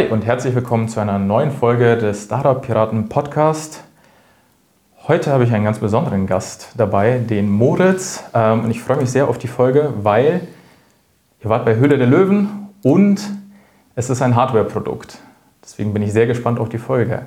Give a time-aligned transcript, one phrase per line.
[0.00, 3.84] Hi und herzlich willkommen zu einer neuen Folge des Startup Piraten Podcast.
[5.06, 8.24] Heute habe ich einen ganz besonderen Gast dabei, den Moritz.
[8.32, 10.40] Ähm, und ich freue mich sehr auf die Folge, weil
[11.44, 13.20] ihr wart bei Höhle der Löwen und
[13.94, 15.18] es ist ein Hardware-Produkt.
[15.62, 17.26] Deswegen bin ich sehr gespannt auf die Folge.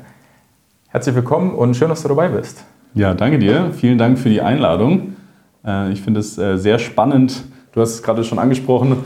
[0.88, 2.64] Herzlich willkommen und schön, dass du dabei bist.
[2.96, 3.70] Ja, danke dir.
[3.74, 5.16] Vielen Dank für die Einladung.
[5.64, 7.44] Äh, ich finde es äh, sehr spannend.
[7.74, 8.98] Du hast es gerade schon angesprochen.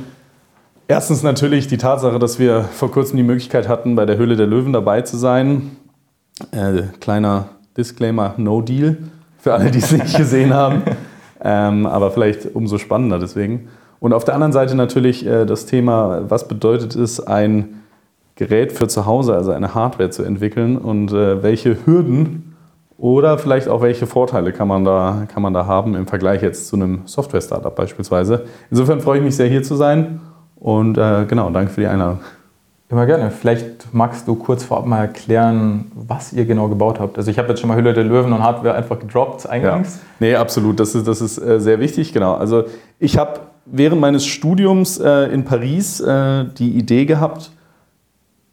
[0.89, 4.47] Erstens natürlich die Tatsache, dass wir vor kurzem die Möglichkeit hatten, bei der Höhle der
[4.47, 5.75] Löwen dabei zu sein.
[6.51, 8.97] Äh, kleiner Disclaimer, no deal
[9.37, 10.83] für alle, die es nicht gesehen haben.
[11.43, 13.67] Ähm, aber vielleicht umso spannender deswegen.
[13.99, 17.81] Und auf der anderen Seite natürlich äh, das Thema, was bedeutet es, ein
[18.35, 22.55] Gerät für zu Hause, also eine Hardware zu entwickeln und äh, welche Hürden
[22.97, 26.67] oder vielleicht auch welche Vorteile kann man, da, kann man da haben im Vergleich jetzt
[26.67, 28.45] zu einem Software-Startup beispielsweise.
[28.71, 30.21] Insofern freue ich mich sehr, hier zu sein
[30.59, 32.19] und äh, genau, danke für die Einladung.
[32.89, 33.31] Immer gerne.
[33.31, 37.17] Vielleicht magst du kurz vorab mal erklären, was ihr genau gebaut habt.
[37.17, 39.95] Also ich habe jetzt schon mal Hülle der Löwen und Hardware einfach gedroppt eingangs.
[39.95, 40.01] Ja.
[40.19, 40.79] Nee, absolut.
[40.79, 42.13] Das ist, das ist äh, sehr wichtig.
[42.13, 42.35] Genau.
[42.35, 42.63] Also
[42.97, 47.51] ich habe während meines Studiums äh, in Paris äh, die Idee gehabt,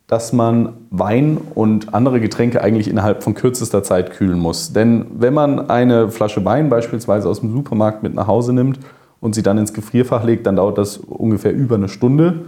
[0.08, 4.72] dass man Wein und andere Getränke eigentlich innerhalb von kürzester Zeit kühlen muss.
[4.72, 8.80] Denn wenn man eine Flasche Wein beispielsweise aus dem Supermarkt mit nach Hause nimmt
[9.25, 12.44] und sie dann ins Gefrierfach legt, dann dauert das ungefähr über eine Stunde.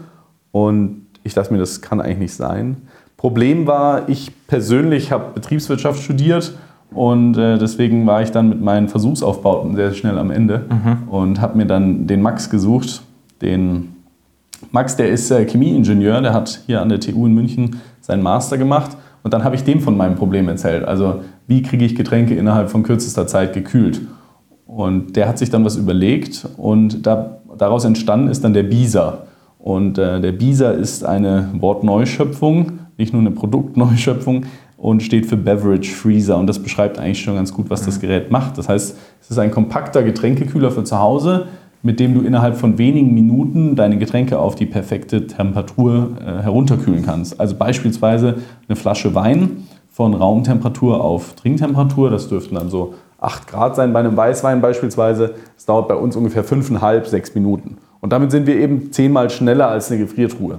[0.52, 2.76] Und ich dachte mir, das kann eigentlich nicht sein.
[3.16, 6.54] Problem war, ich persönlich habe Betriebswirtschaft studiert
[6.90, 11.08] und äh, deswegen war ich dann mit meinen Versuchsaufbauten sehr schnell am Ende mhm.
[11.08, 13.00] und habe mir dann den Max gesucht.
[13.40, 13.94] Den
[14.70, 18.58] Max, der ist äh, Chemieingenieur, der hat hier an der TU in München seinen Master
[18.58, 18.98] gemacht.
[19.22, 20.84] Und dann habe ich dem von meinem Problem erzählt.
[20.84, 24.02] Also, wie kriege ich Getränke innerhalb von kürzester Zeit gekühlt?
[24.66, 29.22] Und der hat sich dann was überlegt und da, daraus entstanden ist dann der Bisa.
[29.58, 34.44] Und äh, der Bisa ist eine Wortneuschöpfung, nicht nur eine Produktneuschöpfung
[34.76, 36.36] und steht für Beverage Freezer.
[36.36, 38.02] Und das beschreibt eigentlich schon ganz gut, was das mhm.
[38.02, 38.58] Gerät macht.
[38.58, 41.46] Das heißt, es ist ein kompakter Getränkekühler für zu Hause,
[41.82, 47.04] mit dem du innerhalb von wenigen Minuten deine Getränke auf die perfekte Temperatur äh, herunterkühlen
[47.04, 47.38] kannst.
[47.38, 48.36] Also beispielsweise
[48.68, 52.10] eine Flasche Wein von Raumtemperatur auf Trinktemperatur.
[52.10, 55.34] Das dürften dann so 8 Grad sein bei einem Weißwein beispielsweise.
[55.54, 57.78] Das dauert bei uns ungefähr 5,5, 6 Minuten.
[58.00, 60.58] Und damit sind wir eben zehnmal schneller als eine Gefriertruhe.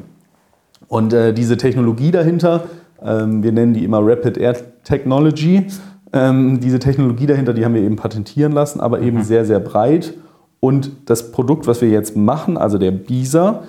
[0.88, 2.64] Und äh, diese Technologie dahinter
[3.04, 5.68] ähm, wir nennen die immer Rapid Air Technology.
[6.14, 9.24] Ähm, diese Technologie dahinter, die haben wir eben patentieren lassen, aber eben mhm.
[9.24, 10.14] sehr, sehr breit.
[10.60, 13.64] Und das Produkt, was wir jetzt machen, also der Bisa,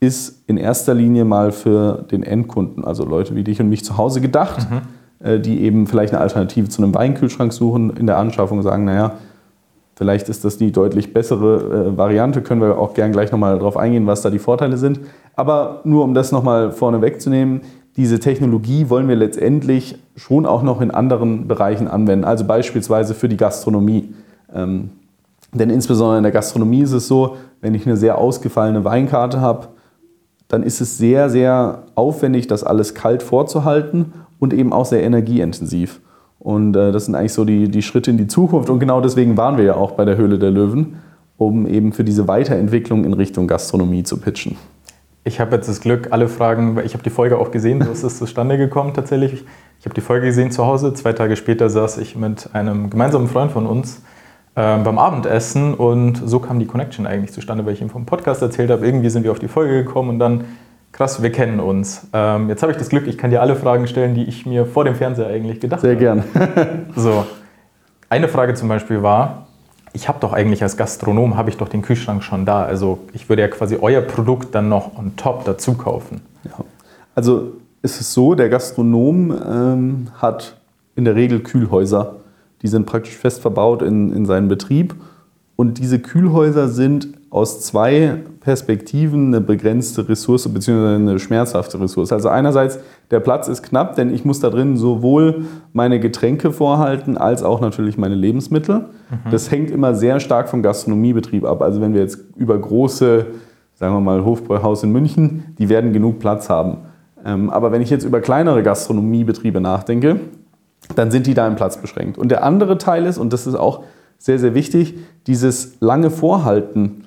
[0.00, 3.96] ist in erster Linie mal für den Endkunden, also Leute wie dich und mich zu
[3.96, 4.82] Hause gedacht, mhm.
[5.24, 9.12] Äh, die eben vielleicht eine Alternative zu einem Weinkühlschrank suchen in der Anschaffung sagen, naja,
[9.96, 13.78] vielleicht ist das die deutlich bessere äh, Variante, können wir auch gern gleich nochmal darauf
[13.78, 15.00] eingehen, was da die Vorteile sind.
[15.34, 17.62] Aber nur um das nochmal vorne wegzunehmen,
[17.96, 23.28] diese Technologie wollen wir letztendlich schon auch noch in anderen Bereichen anwenden, also beispielsweise für
[23.30, 24.12] die Gastronomie.
[24.54, 24.90] Ähm,
[25.54, 29.68] denn insbesondere in der Gastronomie ist es so, wenn ich eine sehr ausgefallene Weinkarte habe,
[30.48, 34.12] dann ist es sehr, sehr aufwendig, das alles kalt vorzuhalten
[34.44, 36.00] und eben auch sehr energieintensiv.
[36.38, 38.70] Und äh, das sind eigentlich so die, die Schritte in die Zukunft.
[38.70, 40.96] Und genau deswegen waren wir ja auch bei der Höhle der Löwen,
[41.36, 44.56] um eben für diese Weiterentwicklung in Richtung Gastronomie zu pitchen.
[45.24, 48.02] Ich habe jetzt das Glück, alle Fragen, ich habe die Folge auch gesehen, so ist
[48.02, 49.44] es zustande gekommen tatsächlich.
[49.80, 50.92] Ich habe die Folge gesehen zu Hause.
[50.92, 54.02] Zwei Tage später saß ich mit einem gemeinsamen Freund von uns
[54.54, 58.42] äh, beim Abendessen und so kam die Connection eigentlich zustande, weil ich ihm vom Podcast
[58.42, 58.84] erzählt habe.
[58.86, 60.44] Irgendwie sind wir auf die Folge gekommen und dann,
[60.94, 62.06] krass, wir kennen uns.
[62.12, 64.64] Ähm, jetzt habe ich das Glück, ich kann dir alle Fragen stellen, die ich mir
[64.64, 66.22] vor dem Fernseher eigentlich gedacht Sehr habe.
[66.32, 66.86] Sehr gern.
[66.96, 67.26] so,
[68.08, 69.48] eine Frage zum Beispiel war,
[69.92, 72.64] ich habe doch eigentlich als Gastronom, habe ich doch den Kühlschrank schon da.
[72.64, 76.20] Also ich würde ja quasi euer Produkt dann noch on top dazu kaufen.
[76.44, 76.64] Ja.
[77.14, 77.52] Also
[77.82, 80.56] ist es so, der Gastronom ähm, hat
[80.94, 82.16] in der Regel Kühlhäuser.
[82.62, 84.94] Die sind praktisch fest verbaut in, in seinen Betrieb.
[85.56, 90.96] Und diese Kühlhäuser sind aus zwei Perspektiven eine begrenzte Ressource bzw.
[90.96, 92.12] eine schmerzhafte Ressource.
[92.12, 92.78] Also einerseits,
[93.10, 97.62] der Platz ist knapp, denn ich muss da drin sowohl meine Getränke vorhalten als auch
[97.62, 98.80] natürlich meine Lebensmittel.
[98.80, 99.30] Mhm.
[99.30, 101.62] Das hängt immer sehr stark vom Gastronomiebetrieb ab.
[101.62, 103.26] Also wenn wir jetzt über große,
[103.76, 106.78] sagen wir mal Hofbräuhaus in München, die werden genug Platz haben.
[107.24, 110.20] Ähm, aber wenn ich jetzt über kleinere Gastronomiebetriebe nachdenke,
[110.94, 112.18] dann sind die da im Platz beschränkt.
[112.18, 113.84] Und der andere Teil ist, und das ist auch
[114.18, 117.03] sehr, sehr wichtig, dieses lange Vorhalten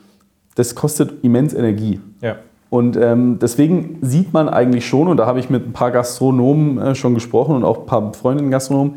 [0.58, 2.02] das kostet immens Energie.
[2.22, 2.38] Ja.
[2.70, 6.80] Und ähm, deswegen sieht man eigentlich schon, und da habe ich mit ein paar Gastronomen
[6.80, 8.96] äh, schon gesprochen und auch ein paar Freundinnen Gastronomen,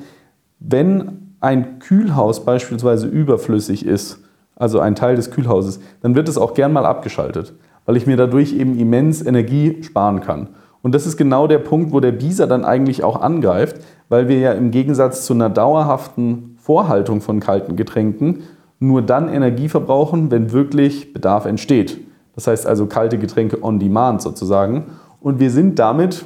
[0.58, 4.20] wenn ein Kühlhaus beispielsweise überflüssig ist,
[4.56, 7.52] also ein Teil des Kühlhauses, dann wird es auch gern mal abgeschaltet,
[7.84, 10.48] weil ich mir dadurch eben immens Energie sparen kann.
[10.82, 13.76] Und das ist genau der Punkt, wo der Bisa dann eigentlich auch angreift,
[14.08, 18.44] weil wir ja im Gegensatz zu einer dauerhaften Vorhaltung von kalten Getränken
[18.81, 21.99] nur dann Energie verbrauchen, wenn wirklich Bedarf entsteht.
[22.35, 24.87] Das heißt also kalte Getränke on demand sozusagen.
[25.21, 26.25] Und wir sind damit,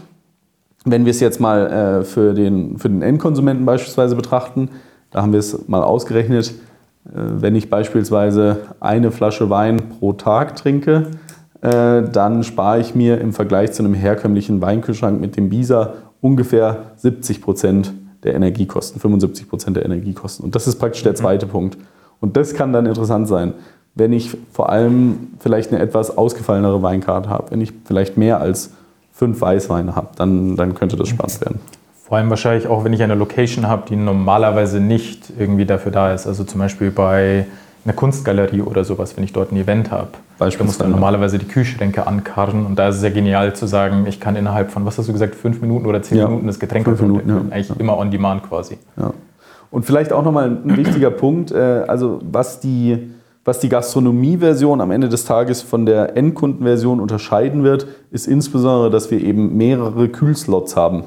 [0.84, 1.66] wenn wir es jetzt mal
[2.00, 4.70] äh, für, den, für den Endkonsumenten beispielsweise betrachten,
[5.10, 6.54] da haben wir es mal ausgerechnet,
[7.06, 11.08] äh, wenn ich beispielsweise eine Flasche Wein pro Tag trinke,
[11.60, 16.92] äh, dann spare ich mir im Vergleich zu einem herkömmlichen Weinkühlschrank mit dem Bisa ungefähr
[16.96, 17.92] 70 Prozent
[18.22, 20.44] der Energiekosten, 75 Prozent der Energiekosten.
[20.44, 21.16] Und das ist praktisch der mhm.
[21.16, 21.50] zweite mhm.
[21.50, 21.78] Punkt.
[22.20, 23.54] Und das kann dann interessant sein,
[23.94, 28.72] wenn ich vor allem vielleicht eine etwas ausgefallenere Weinkarte habe, wenn ich vielleicht mehr als
[29.12, 31.60] fünf Weißweine habe, dann, dann könnte das spannend werden.
[32.02, 36.12] Vor allem wahrscheinlich auch, wenn ich eine Location habe, die normalerweise nicht irgendwie dafür da
[36.12, 36.26] ist.
[36.26, 37.46] Also zum Beispiel bei
[37.84, 40.08] einer Kunstgalerie oder sowas, wenn ich dort ein Event habe.
[40.38, 44.06] Da muss dann normalerweise die Kühlschränke ankarren und da ist es ja genial zu sagen,
[44.06, 46.26] ich kann innerhalb von, was hast du gesagt, fünf Minuten oder zehn ja.
[46.26, 47.36] Minuten das Getränk fünf Minuten, ja.
[47.50, 47.76] Eigentlich ja.
[47.78, 48.78] immer on demand quasi.
[48.96, 49.12] Ja.
[49.74, 53.10] Und vielleicht auch nochmal ein wichtiger Punkt, äh, also was die,
[53.44, 59.10] was die Gastronomie-Version am Ende des Tages von der Endkundenversion unterscheiden wird, ist insbesondere, dass
[59.10, 61.02] wir eben mehrere Kühlslots haben.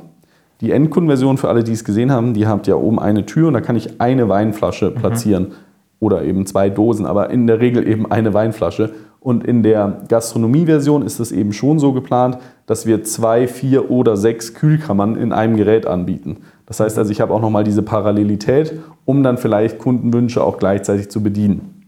[0.59, 3.53] Die Endkundenversion, für alle, die es gesehen haben, die habt ja oben eine Tür und
[3.53, 4.95] da kann ich eine Weinflasche mhm.
[4.95, 5.43] platzieren.
[5.43, 5.53] Mhm.
[6.01, 8.91] Oder eben zwei Dosen, aber in der Regel eben eine Weinflasche.
[9.21, 14.17] Und in der Gastronomie-Version ist es eben schon so geplant, dass wir zwei, vier oder
[14.17, 16.39] sechs Kühlkammern in einem Gerät anbieten.
[16.67, 18.73] Das heißt also, ich habe auch nochmal diese Parallelität,
[19.05, 21.83] um dann vielleicht Kundenwünsche auch gleichzeitig zu bedienen.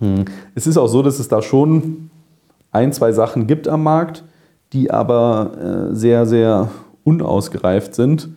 [0.00, 0.24] Hm.
[0.54, 2.10] Es ist auch so, dass es da schon
[2.72, 4.24] ein, zwei Sachen gibt am Markt,
[4.72, 6.70] die aber äh, sehr, sehr
[7.04, 8.30] unausgereift sind,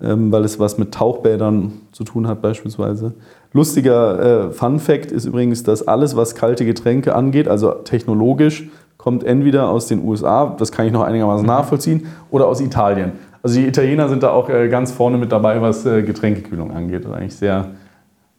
[0.00, 3.14] ähm, weil es was mit Tauchbädern zu tun hat beispielsweise.
[3.52, 9.22] Lustiger äh, Fun Fact ist übrigens, dass alles, was kalte Getränke angeht, also technologisch, kommt
[9.22, 11.52] entweder aus den USA, das kann ich noch einigermaßen mhm.
[11.52, 13.12] nachvollziehen, oder aus Italien.
[13.44, 17.04] Also die Italiener sind da auch äh, ganz vorne mit dabei, was äh, Getränkekühlung angeht.
[17.04, 17.72] Das ist eigentlich sehr,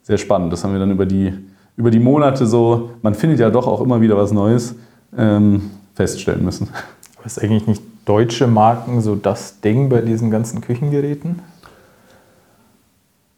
[0.02, 0.52] sehr spannend.
[0.52, 1.32] Das haben wir dann über die,
[1.78, 4.74] über die Monate so, man findet ja doch auch immer wieder was Neues,
[5.16, 6.70] ähm, feststellen müssen.
[7.18, 11.40] Aber ist eigentlich nicht deutsche Marken so das Ding bei diesen ganzen Küchengeräten?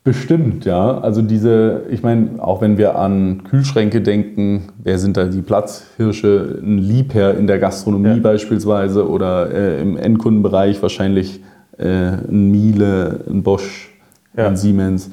[0.06, 1.00] Bestimmt, ja.
[1.00, 6.62] Also diese, ich meine, auch wenn wir an Kühlschränke denken, wer sind da die Platzhirsche?
[6.64, 8.16] Ein Liebherr in der Gastronomie ja.
[8.16, 11.42] beispielsweise oder äh, im Endkundenbereich wahrscheinlich
[11.86, 13.90] ein Miele, ein Bosch,
[14.36, 14.48] ja.
[14.48, 15.12] ein Siemens.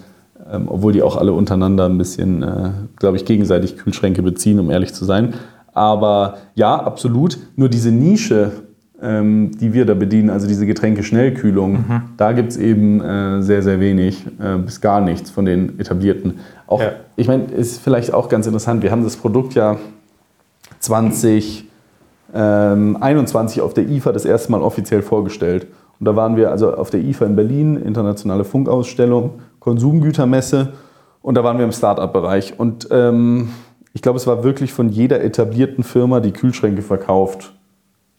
[0.50, 4.70] Ähm, obwohl die auch alle untereinander ein bisschen, äh, glaube ich, gegenseitig Kühlschränke beziehen, um
[4.70, 5.34] ehrlich zu sein.
[5.72, 7.38] Aber ja, absolut.
[7.56, 8.52] Nur diese Nische
[9.05, 12.02] ähm, die wir da bedienen, also diese Getränkeschnellkühlung, mhm.
[12.16, 16.38] da gibt es eben äh, sehr, sehr wenig äh, bis gar nichts von den etablierten.
[16.66, 16.93] Auch, ja.
[17.16, 19.76] Ich meine, ist vielleicht auch ganz interessant, wir haben das Produkt ja
[20.78, 21.66] 2021
[22.34, 25.66] ähm, auf der IFA das erste Mal offiziell vorgestellt.
[26.04, 30.74] Und da waren wir also auf der IFA in Berlin, internationale Funkausstellung, Konsumgütermesse
[31.22, 32.60] und da waren wir im Start-up-Bereich.
[32.60, 33.48] Und ähm,
[33.94, 37.54] ich glaube, es war wirklich von jeder etablierten Firma, die Kühlschränke verkauft,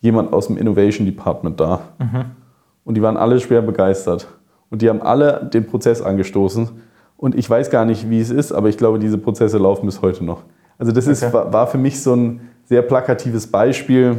[0.01, 1.81] jemand aus dem Innovation Department da.
[1.99, 2.25] Mhm.
[2.85, 4.29] Und die waren alle schwer begeistert.
[4.71, 6.69] Und die haben alle den Prozess angestoßen.
[7.17, 10.01] Und ich weiß gar nicht, wie es ist, aber ich glaube, diese Prozesse laufen bis
[10.01, 10.41] heute noch.
[10.79, 11.37] Also das ist, okay.
[11.51, 14.17] war für mich so ein sehr plakatives Beispiel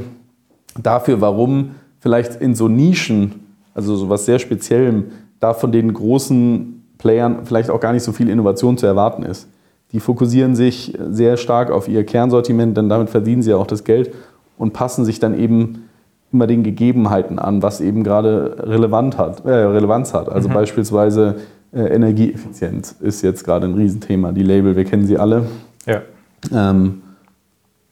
[0.80, 3.45] dafür, warum vielleicht in so Nischen,
[3.76, 5.04] also so was sehr Speziellem,
[5.38, 9.48] da von den großen Playern vielleicht auch gar nicht so viel Innovation zu erwarten ist.
[9.92, 13.84] Die fokussieren sich sehr stark auf ihr Kernsortiment, denn damit verdienen sie ja auch das
[13.84, 14.12] Geld
[14.58, 15.84] und passen sich dann eben
[16.32, 20.28] immer den Gegebenheiten an, was eben gerade relevant hat, äh, Relevanz hat.
[20.28, 20.54] Also mhm.
[20.54, 21.36] beispielsweise
[21.72, 24.32] äh, Energieeffizienz ist jetzt gerade ein Riesenthema.
[24.32, 25.46] Die Label, wir kennen sie alle.
[25.86, 26.02] Ja.
[26.52, 27.02] Ähm,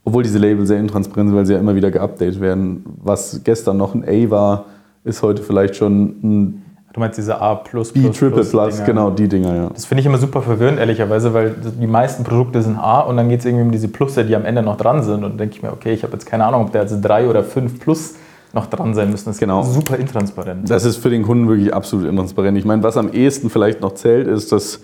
[0.05, 2.85] obwohl diese Label sehr intransparent sind, weil sie ja immer wieder geupdatet werden.
[3.03, 4.64] Was gestern noch ein A war,
[5.05, 7.55] ist heute vielleicht schon ein Du meinst diese A++?
[7.55, 9.71] B Triple Plus, genau, die Dinger, ja.
[9.75, 13.29] Das finde ich immer super verwirrend, ehrlicherweise, weil die meisten Produkte sind A und dann
[13.29, 15.15] geht es irgendwie um diese Plusse, die am Ende noch dran sind.
[15.15, 17.29] Und dann denke ich mir, okay, ich habe jetzt keine Ahnung, ob da jetzt drei
[17.29, 18.15] oder fünf Plus
[18.53, 19.25] noch dran sein müssen.
[19.25, 19.65] Das ist genau.
[19.65, 20.71] super intransparent.
[20.71, 22.57] Das ist für den Kunden wirklich absolut intransparent.
[22.57, 24.81] Ich meine, was am ehesten vielleicht noch zählt, ist, dass,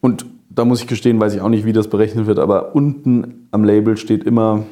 [0.00, 3.48] und da muss ich gestehen, weiß ich auch nicht, wie das berechnet wird, aber unten
[3.50, 4.62] am Label steht immer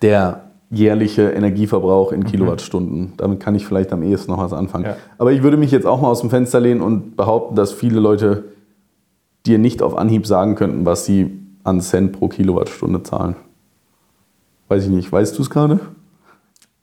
[0.00, 2.24] der jährliche Energieverbrauch in mhm.
[2.24, 3.12] Kilowattstunden.
[3.16, 4.84] Damit kann ich vielleicht am ehesten noch was anfangen.
[4.84, 4.96] Ja.
[5.18, 8.00] Aber ich würde mich jetzt auch mal aus dem Fenster lehnen und behaupten, dass viele
[8.00, 8.44] Leute
[9.46, 13.36] dir nicht auf Anhieb sagen könnten, was sie an Cent pro Kilowattstunde zahlen.
[14.68, 15.10] Weiß ich nicht.
[15.10, 15.80] Weißt du es gerade?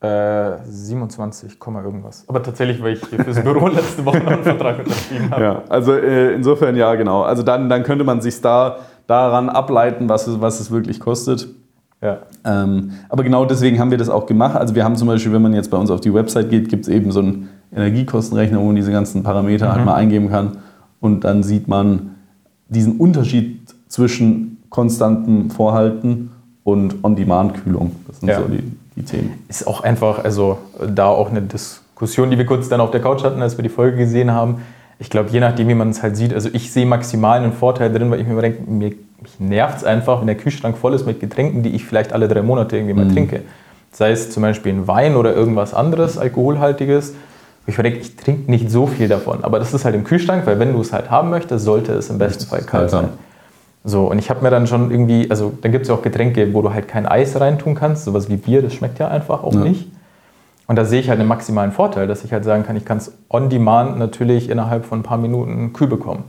[0.01, 2.25] Äh, 27, irgendwas.
[2.27, 5.43] Aber tatsächlich, weil ich fürs Büro letzte Woche noch einen Vertrag unterschrieben habe.
[5.43, 7.21] Ja, also äh, insofern ja, genau.
[7.21, 11.49] Also dann, dann könnte man sich da daran ableiten, was es, was es wirklich kostet.
[12.01, 12.19] Ja.
[12.43, 14.55] Ähm, aber genau deswegen haben wir das auch gemacht.
[14.55, 16.83] Also wir haben zum Beispiel, wenn man jetzt bei uns auf die Website geht, gibt
[16.85, 19.79] es eben so einen Energiekostenrechner, wo man diese ganzen Parameter halt mhm.
[19.79, 20.57] halt mal eingeben kann.
[20.99, 22.11] Und dann sieht man
[22.69, 26.31] diesen Unterschied zwischen konstantem Vorhalten
[26.63, 27.91] und On-Demand-Kühlung.
[28.07, 28.39] Das sind ja.
[28.39, 28.63] so die,
[28.95, 29.33] die Themen.
[29.47, 30.57] Ist auch einfach, also
[30.95, 33.69] da auch eine Diskussion, die wir kurz dann auf der Couch hatten, als wir die
[33.69, 34.61] Folge gesehen haben.
[34.97, 37.91] Ich glaube, je nachdem, wie man es halt sieht, also ich sehe maximal einen Vorteil
[37.91, 40.93] drin, weil ich mir immer denke, mir mich nervt es einfach, wenn der Kühlschrank voll
[40.93, 43.13] ist mit Getränken, die ich vielleicht alle drei Monate irgendwie mal mhm.
[43.13, 43.41] trinke.
[43.91, 47.13] Sei es zum Beispiel ein Wein oder irgendwas anderes, alkoholhaltiges.
[47.67, 49.43] Ich denke, ich trinke nicht so viel davon.
[49.43, 52.09] Aber das ist halt im Kühlschrank, weil wenn du es halt haben möchtest, sollte es
[52.09, 53.09] im besten Fall kalt sein.
[53.83, 56.53] So, und ich habe mir dann schon irgendwie, also dann gibt es ja auch Getränke,
[56.53, 59.53] wo du halt kein Eis reintun kannst, sowas wie Bier, das schmeckt ja einfach auch
[59.53, 59.61] ja.
[59.61, 59.87] nicht.
[60.67, 62.97] Und da sehe ich halt einen maximalen Vorteil, dass ich halt sagen kann, ich kann
[62.97, 66.23] es on demand natürlich innerhalb von ein paar Minuten kühl bekommen.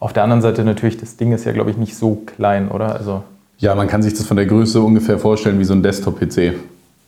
[0.00, 2.94] Auf der anderen Seite natürlich, das Ding ist ja, glaube ich, nicht so klein, oder?
[2.94, 3.22] Also
[3.58, 6.36] ja, man kann sich das von der Größe ungefähr vorstellen wie so ein Desktop-PC.
[6.38, 6.52] Ja.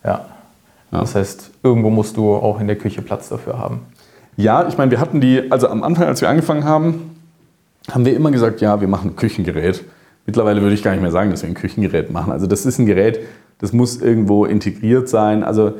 [0.03, 0.25] ja.
[0.91, 3.79] Das heißt, irgendwo musst du auch in der Küche Platz dafür haben.
[4.35, 7.15] Ja, ich meine, wir hatten die, also am Anfang, als wir angefangen haben,
[7.89, 9.83] haben wir immer gesagt, ja, wir machen ein Küchengerät.
[10.25, 12.33] Mittlerweile würde ich gar nicht mehr sagen, dass wir ein Küchengerät machen.
[12.33, 13.19] Also das ist ein Gerät,
[13.59, 15.43] das muss irgendwo integriert sein.
[15.43, 15.73] Also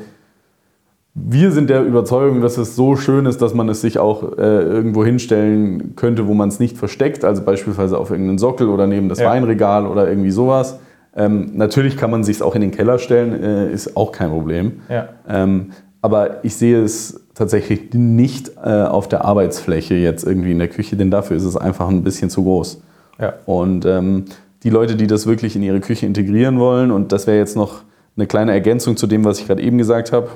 [1.14, 4.62] wir sind der Überzeugung, dass es so schön ist, dass man es sich auch äh,
[4.62, 9.08] irgendwo hinstellen könnte, wo man es nicht versteckt, also beispielsweise auf irgendeinen Sockel oder neben
[9.08, 9.28] das ja.
[9.28, 10.78] Weinregal oder irgendwie sowas.
[11.14, 14.30] Ähm, natürlich kann man sich es auch in den Keller stellen, äh, ist auch kein
[14.30, 14.80] Problem.
[14.88, 15.10] Ja.
[15.28, 20.68] Ähm, aber ich sehe es tatsächlich nicht äh, auf der Arbeitsfläche jetzt irgendwie in der
[20.68, 22.80] Küche, denn dafür ist es einfach ein bisschen zu groß.
[23.20, 23.34] Ja.
[23.44, 24.24] Und ähm,
[24.62, 27.82] die Leute, die das wirklich in ihre Küche integrieren wollen, und das wäre jetzt noch
[28.16, 30.28] eine kleine Ergänzung zu dem, was ich gerade eben gesagt habe,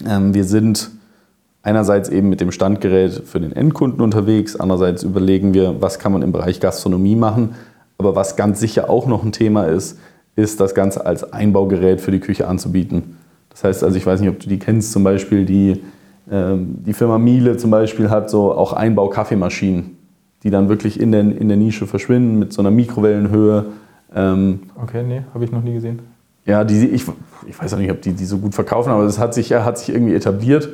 [0.00, 0.90] wir sind
[1.62, 6.22] einerseits eben mit dem Standgerät für den Endkunden unterwegs, andererseits überlegen wir, was kann man
[6.22, 7.54] im Bereich Gastronomie machen.
[7.96, 9.98] Aber was ganz sicher auch noch ein Thema ist,
[10.36, 13.16] ist das Ganze als Einbaugerät für die Küche anzubieten.
[13.50, 15.80] Das heißt, also ich weiß nicht, ob du die kennst, zum Beispiel die,
[16.30, 19.96] ähm, die Firma Miele zum Beispiel hat so auch Einbau-Kaffeemaschinen,
[20.42, 23.66] die dann wirklich in der, in der Nische verschwinden mit so einer Mikrowellenhöhe.
[24.14, 26.00] Ähm, okay, nee, habe ich noch nie gesehen.
[26.46, 27.04] Ja, die, ich,
[27.46, 29.78] ich weiß auch nicht, ob die die so gut verkaufen, aber das hat sich, hat
[29.78, 30.68] sich irgendwie etabliert.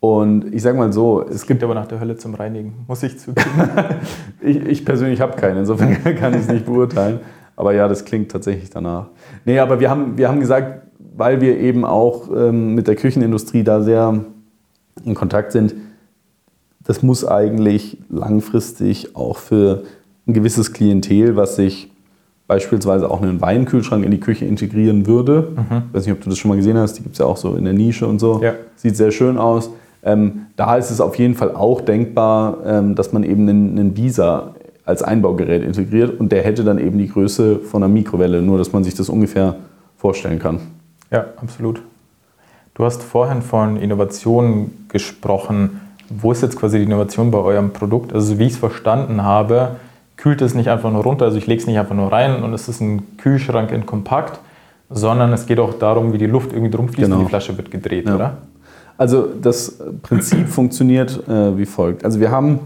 [0.00, 3.02] Und ich sage mal so, es, es gibt aber nach der Hölle zum Reinigen, muss
[3.02, 3.48] ich zugeben.
[4.40, 7.20] ich, ich persönlich habe keine, insofern kann ich es nicht beurteilen.
[7.56, 9.08] Aber ja, das klingt tatsächlich danach.
[9.44, 10.82] Nee, aber wir haben, wir haben gesagt,
[11.16, 14.24] weil wir eben auch ähm, mit der Küchenindustrie da sehr
[15.04, 15.74] in Kontakt sind,
[16.84, 19.84] das muss eigentlich langfristig auch für
[20.26, 21.90] ein gewisses Klientel, was sich
[22.46, 25.48] beispielsweise auch einen Weinkühlschrank in die Küche integrieren würde.
[25.56, 25.82] Mhm.
[25.88, 27.36] Ich weiß nicht, ob du das schon mal gesehen hast, die gibt es ja auch
[27.36, 28.40] so in der Nische und so.
[28.42, 28.52] Ja.
[28.76, 29.70] Sieht sehr schön aus.
[30.04, 33.94] Ähm, da ist es auf jeden Fall auch denkbar, ähm, dass man eben einen, einen
[33.94, 38.56] Bisa als Einbaugerät integriert und der hätte dann eben die Größe von einer Mikrowelle, nur
[38.56, 39.56] dass man sich das ungefähr
[39.96, 40.60] vorstellen kann.
[41.10, 41.82] Ja, absolut.
[42.74, 45.80] Du hast vorhin von Innovationen gesprochen.
[46.08, 48.12] Wo ist jetzt quasi die Innovation bei eurem Produkt?
[48.12, 49.76] Also wie ich es verstanden habe,
[50.16, 52.52] kühlt es nicht einfach nur runter, also ich lege es nicht einfach nur rein und
[52.54, 54.40] es ist ein Kühlschrank in kompakt,
[54.88, 57.16] sondern es geht auch darum, wie die Luft irgendwie drum fließt genau.
[57.16, 58.14] und die Flasche wird gedreht, ja.
[58.14, 58.38] oder?
[58.98, 62.04] Also das Prinzip funktioniert äh, wie folgt.
[62.04, 62.60] Also wir haben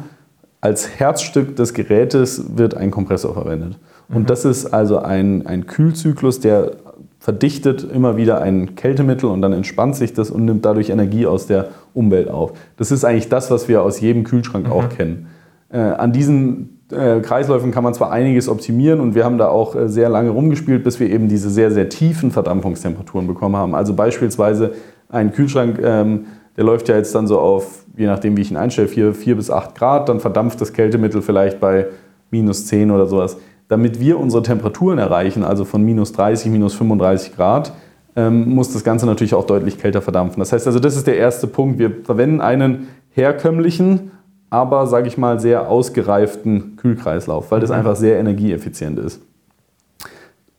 [0.60, 3.78] als Herzstück des Gerätes wird ein Kompressor verwendet.
[4.08, 4.26] Und mhm.
[4.26, 6.72] das ist also ein, ein Kühlzyklus, der
[7.18, 11.46] verdichtet immer wieder ein Kältemittel und dann entspannt sich das und nimmt dadurch Energie aus
[11.46, 12.52] der Umwelt auf.
[12.76, 14.72] Das ist eigentlich das, was wir aus jedem Kühlschrank mhm.
[14.72, 15.26] auch kennen.
[15.70, 19.74] Äh, an diesen äh, Kreisläufen kann man zwar einiges optimieren und wir haben da auch
[19.74, 23.74] äh, sehr lange rumgespielt, bis wir eben diese sehr, sehr tiefen Verdampfungstemperaturen bekommen haben.
[23.74, 24.72] Also beispielsweise
[25.08, 28.56] ein Kühlschrank, ähm, der läuft ja jetzt dann so auf, je nachdem wie ich ihn
[28.56, 31.86] einstelle, 4, 4 bis 8 Grad, dann verdampft das Kältemittel vielleicht bei
[32.30, 33.36] minus 10 oder sowas.
[33.68, 37.72] Damit wir unsere Temperaturen erreichen, also von minus 30, minus 35 Grad,
[38.16, 40.40] ähm, muss das Ganze natürlich auch deutlich kälter verdampfen.
[40.40, 41.78] Das heißt also, das ist der erste Punkt.
[41.78, 44.10] Wir verwenden einen herkömmlichen
[44.50, 47.76] aber, sage ich mal, sehr ausgereiften Kühlkreislauf, weil das mhm.
[47.76, 49.22] einfach sehr energieeffizient ist.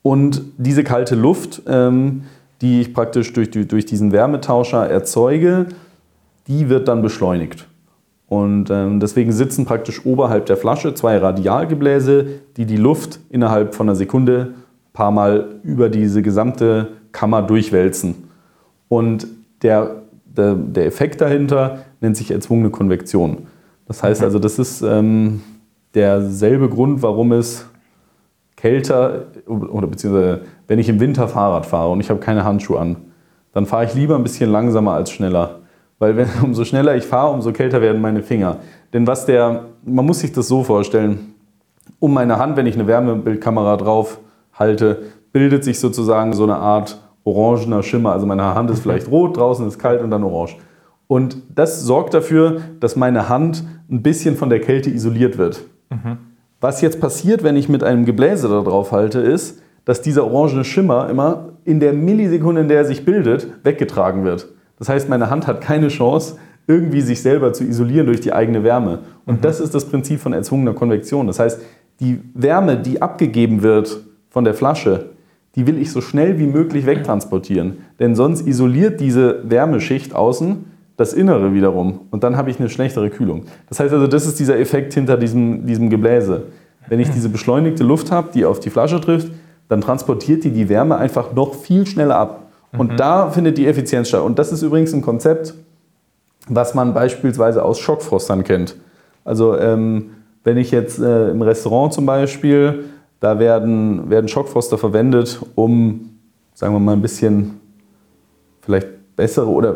[0.01, 2.23] Und diese kalte Luft, ähm,
[2.61, 5.67] die ich praktisch durch, durch diesen Wärmetauscher erzeuge,
[6.47, 7.67] die wird dann beschleunigt.
[8.27, 13.89] Und ähm, deswegen sitzen praktisch oberhalb der Flasche zwei Radialgebläse, die die Luft innerhalb von
[13.89, 18.29] einer Sekunde ein paar Mal über diese gesamte Kammer durchwälzen.
[18.87, 19.27] Und
[19.63, 23.47] der, der, der Effekt dahinter nennt sich erzwungene Konvektion.
[23.91, 25.41] Das heißt also, das ist ähm,
[25.93, 27.65] derselbe Grund, warum es
[28.55, 32.95] kälter oder beziehungsweise wenn ich im Winter Fahrrad fahre und ich habe keine Handschuhe an,
[33.51, 35.59] dann fahre ich lieber ein bisschen langsamer als schneller.
[35.99, 38.59] Weil wenn, umso schneller ich fahre, umso kälter werden meine Finger.
[38.93, 41.33] Denn was der, man muss sich das so vorstellen,
[41.99, 44.19] um meine Hand, wenn ich eine Wärmebildkamera drauf
[44.53, 45.01] halte,
[45.33, 48.13] bildet sich sozusagen so eine Art orangener Schimmer.
[48.13, 50.55] Also meine Hand ist vielleicht rot, draußen ist kalt und dann orange.
[51.11, 55.65] Und das sorgt dafür, dass meine Hand ein bisschen von der Kälte isoliert wird.
[55.89, 56.19] Mhm.
[56.61, 60.63] Was jetzt passiert, wenn ich mit einem Gebläse da drauf halte, ist, dass dieser orangene
[60.63, 64.53] Schimmer immer in der Millisekunde, in der er sich bildet, weggetragen wird.
[64.79, 68.63] Das heißt, meine Hand hat keine Chance, irgendwie sich selber zu isolieren durch die eigene
[68.63, 68.99] Wärme.
[69.25, 69.41] Und mhm.
[69.41, 71.27] das ist das Prinzip von erzwungener Konvektion.
[71.27, 71.59] Das heißt,
[71.99, 73.99] die Wärme, die abgegeben wird
[74.29, 75.09] von der Flasche,
[75.55, 77.79] die will ich so schnell wie möglich wegtransportieren.
[77.99, 80.70] Denn sonst isoliert diese Wärmeschicht außen
[81.01, 82.01] das Innere wiederum.
[82.11, 83.43] Und dann habe ich eine schlechtere Kühlung.
[83.67, 86.43] Das heißt also, das ist dieser Effekt hinter diesem, diesem Gebläse.
[86.87, 89.31] Wenn ich diese beschleunigte Luft habe, die auf die Flasche trifft,
[89.67, 92.51] dann transportiert die die Wärme einfach noch viel schneller ab.
[92.77, 92.97] Und mhm.
[92.97, 94.23] da findet die Effizienz statt.
[94.23, 95.53] Und das ist übrigens ein Konzept,
[96.47, 98.75] was man beispielsweise aus Schockfrostern kennt.
[99.23, 100.11] Also ähm,
[100.43, 102.85] wenn ich jetzt äh, im Restaurant zum Beispiel,
[103.19, 106.17] da werden, werden Schockfroster verwendet, um,
[106.53, 107.59] sagen wir mal, ein bisschen
[108.61, 109.75] vielleicht bessere oder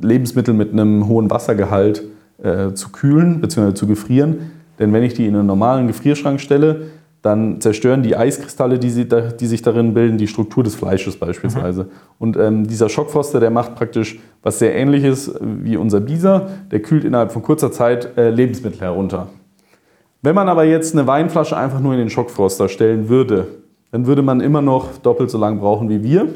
[0.00, 2.02] Lebensmittel mit einem hohen Wassergehalt
[2.42, 3.74] äh, zu kühlen bzw.
[3.74, 4.50] zu gefrieren.
[4.78, 6.86] Denn wenn ich die in einen normalen Gefrierschrank stelle,
[7.22, 11.16] dann zerstören die Eiskristalle, die, sie da, die sich darin bilden, die Struktur des Fleisches
[11.16, 11.84] beispielsweise.
[11.84, 11.88] Mhm.
[12.18, 16.48] Und ähm, dieser Schockfroster, der macht praktisch was sehr ähnliches wie unser Bisa.
[16.70, 19.28] Der kühlt innerhalb von kurzer Zeit äh, Lebensmittel herunter.
[20.20, 23.46] Wenn man aber jetzt eine Weinflasche einfach nur in den Schockfroster stellen würde,
[23.90, 26.28] dann würde man immer noch doppelt so lang brauchen wie wir.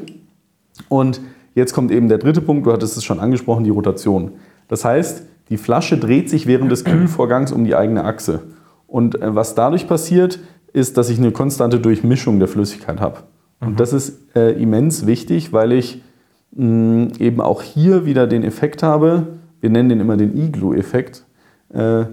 [0.87, 1.21] Und
[1.59, 4.31] Jetzt kommt eben der dritte Punkt, du hattest es schon angesprochen, die Rotation.
[4.69, 8.43] Das heißt, die Flasche dreht sich während des Kühlvorgangs um die eigene Achse.
[8.87, 10.39] Und äh, was dadurch passiert,
[10.71, 13.17] ist, dass ich eine konstante Durchmischung der Flüssigkeit habe.
[13.59, 13.75] Und mhm.
[13.75, 16.01] das ist äh, immens wichtig, weil ich
[16.55, 19.27] mh, eben auch hier wieder den Effekt habe,
[19.59, 21.25] wir nennen den immer den Igloo-Effekt,
[21.73, 22.05] äh,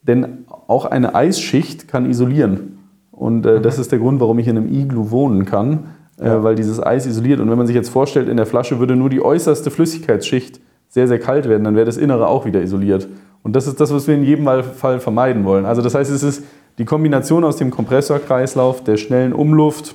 [0.00, 2.78] denn auch eine Eisschicht kann isolieren.
[3.12, 3.62] Und äh, mhm.
[3.62, 6.42] das ist der Grund, warum ich in einem Igloo wohnen kann, ja.
[6.42, 7.40] weil dieses Eis isoliert.
[7.40, 11.08] Und wenn man sich jetzt vorstellt, in der Flasche würde nur die äußerste Flüssigkeitsschicht sehr,
[11.08, 13.08] sehr kalt werden, dann wäre das Innere auch wieder isoliert.
[13.42, 15.64] Und das ist das, was wir in jedem Fall vermeiden wollen.
[15.64, 16.44] Also das heißt, es ist
[16.78, 19.94] die Kombination aus dem Kompressorkreislauf, der schnellen Umluft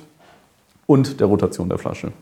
[0.86, 2.12] und der Rotation der Flasche.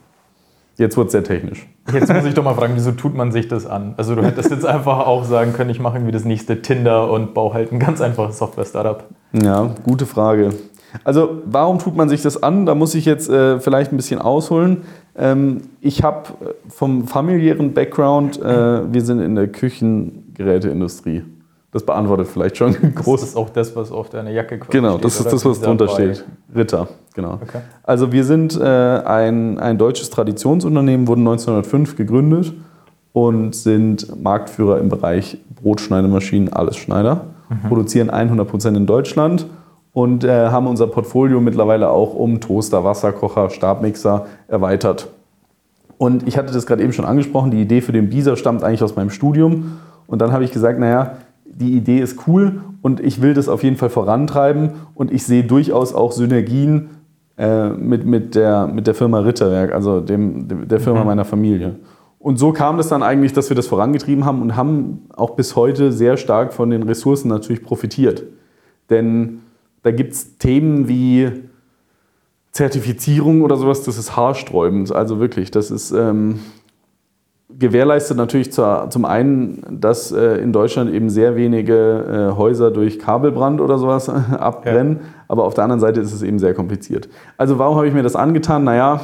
[0.76, 1.68] Jetzt wird es sehr technisch.
[1.92, 3.94] Jetzt muss ich doch mal fragen, wieso tut man sich das an?
[3.98, 7.34] Also du hättest jetzt einfach auch sagen können, ich mache irgendwie das nächste Tinder und
[7.34, 9.04] baue halt ein ganz einfaches Software-Startup.
[9.32, 10.50] Ja, gute Frage.
[11.04, 12.66] Also warum tut man sich das an?
[12.66, 14.82] Da muss ich jetzt äh, vielleicht ein bisschen ausholen.
[15.16, 21.22] Ähm, ich habe äh, vom familiären Background, äh, wir sind in der Küchengeräteindustrie.
[21.72, 23.20] Das beantwortet vielleicht schon groß.
[23.20, 25.60] Das ist auch das, was auf deiner Jacke quasi Genau, das steht, ist das, was
[25.60, 26.24] drunter steht.
[26.54, 27.34] Ritter, genau.
[27.42, 27.60] Okay.
[27.82, 32.52] Also wir sind äh, ein, ein deutsches Traditionsunternehmen, wurden 1905 gegründet
[33.14, 37.26] und sind Marktführer im Bereich Brotschneidemaschinen, alles Schneider.
[37.48, 37.68] Mhm.
[37.68, 39.46] Produzieren 100% in Deutschland
[39.92, 45.08] und äh, haben unser Portfolio mittlerweile auch um Toaster, Wasserkocher, Stabmixer erweitert.
[45.98, 48.82] Und ich hatte das gerade eben schon angesprochen, die Idee für den Bisa stammt eigentlich
[48.82, 49.78] aus meinem Studium.
[50.06, 53.62] Und dann habe ich gesagt, naja, die Idee ist cool und ich will das auf
[53.62, 56.90] jeden Fall vorantreiben und ich sehe durchaus auch Synergien
[57.36, 61.06] äh, mit, mit, der, mit der Firma Ritterwerk, also dem, der Firma mhm.
[61.06, 61.76] meiner Familie.
[62.18, 65.56] Und so kam es dann eigentlich, dass wir das vorangetrieben haben und haben auch bis
[65.56, 68.24] heute sehr stark von den Ressourcen natürlich profitiert.
[68.90, 69.41] Denn
[69.82, 71.30] da gibt es Themen wie
[72.52, 74.92] Zertifizierung oder sowas, das ist haarsträubend.
[74.92, 76.40] Also wirklich, das ist ähm,
[77.58, 82.98] gewährleistet natürlich zur, zum einen, dass äh, in Deutschland eben sehr wenige äh, Häuser durch
[82.98, 85.08] Kabelbrand oder sowas abbrennen, ja.
[85.28, 87.08] aber auf der anderen Seite ist es eben sehr kompliziert.
[87.36, 88.64] Also warum habe ich mir das angetan?
[88.64, 89.00] Naja,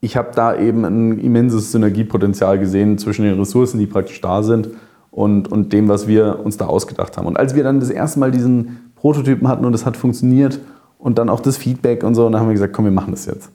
[0.00, 4.70] ich habe da eben ein immenses Synergiepotenzial gesehen zwischen den Ressourcen, die praktisch da sind
[5.12, 7.26] und, und dem, was wir uns da ausgedacht haben.
[7.26, 10.60] Und als wir dann das erste Mal diesen Prototypen hatten und es hat funktioniert
[10.98, 12.24] und dann auch das Feedback und so.
[12.24, 13.50] Und dann haben wir gesagt, komm, wir machen das jetzt.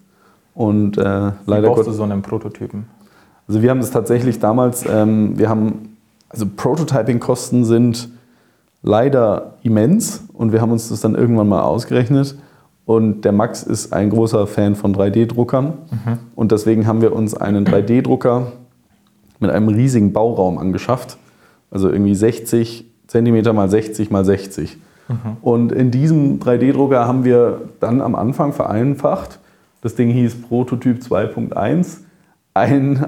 [0.54, 1.02] Und äh,
[1.46, 1.64] leider.
[1.64, 2.86] Wie brauchst du so einen Prototypen?
[3.48, 5.96] Also wir haben das tatsächlich damals, ähm, wir haben,
[6.28, 8.10] also Prototyping-Kosten sind
[8.84, 12.36] leider immens und wir haben uns das dann irgendwann mal ausgerechnet.
[12.86, 15.66] Und der Max ist ein großer Fan von 3D-Druckern.
[15.66, 16.18] Mhm.
[16.36, 18.52] Und deswegen haben wir uns einen 3D-Drucker
[19.40, 21.18] mit einem riesigen Bauraum angeschafft.
[21.72, 24.78] Also irgendwie 60 cm mal 60 mal 60.
[25.08, 25.38] Mhm.
[25.42, 29.40] Und in diesem 3D-Drucker haben wir dann am Anfang vereinfacht,
[29.82, 32.00] das Ding hieß Prototyp 2.1,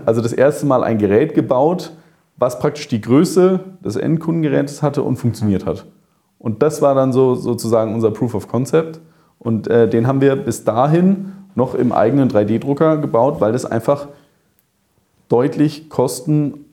[0.06, 1.92] also das erste Mal ein Gerät gebaut,
[2.38, 5.86] was praktisch die Größe des Endkundengerätes hatte und funktioniert hat.
[6.38, 9.02] Und das war dann so sozusagen unser Proof of Concept.
[9.40, 14.08] Und äh, den haben wir bis dahin noch im eigenen 3D-Drucker gebaut, weil das einfach
[15.28, 16.66] deutlich kosten-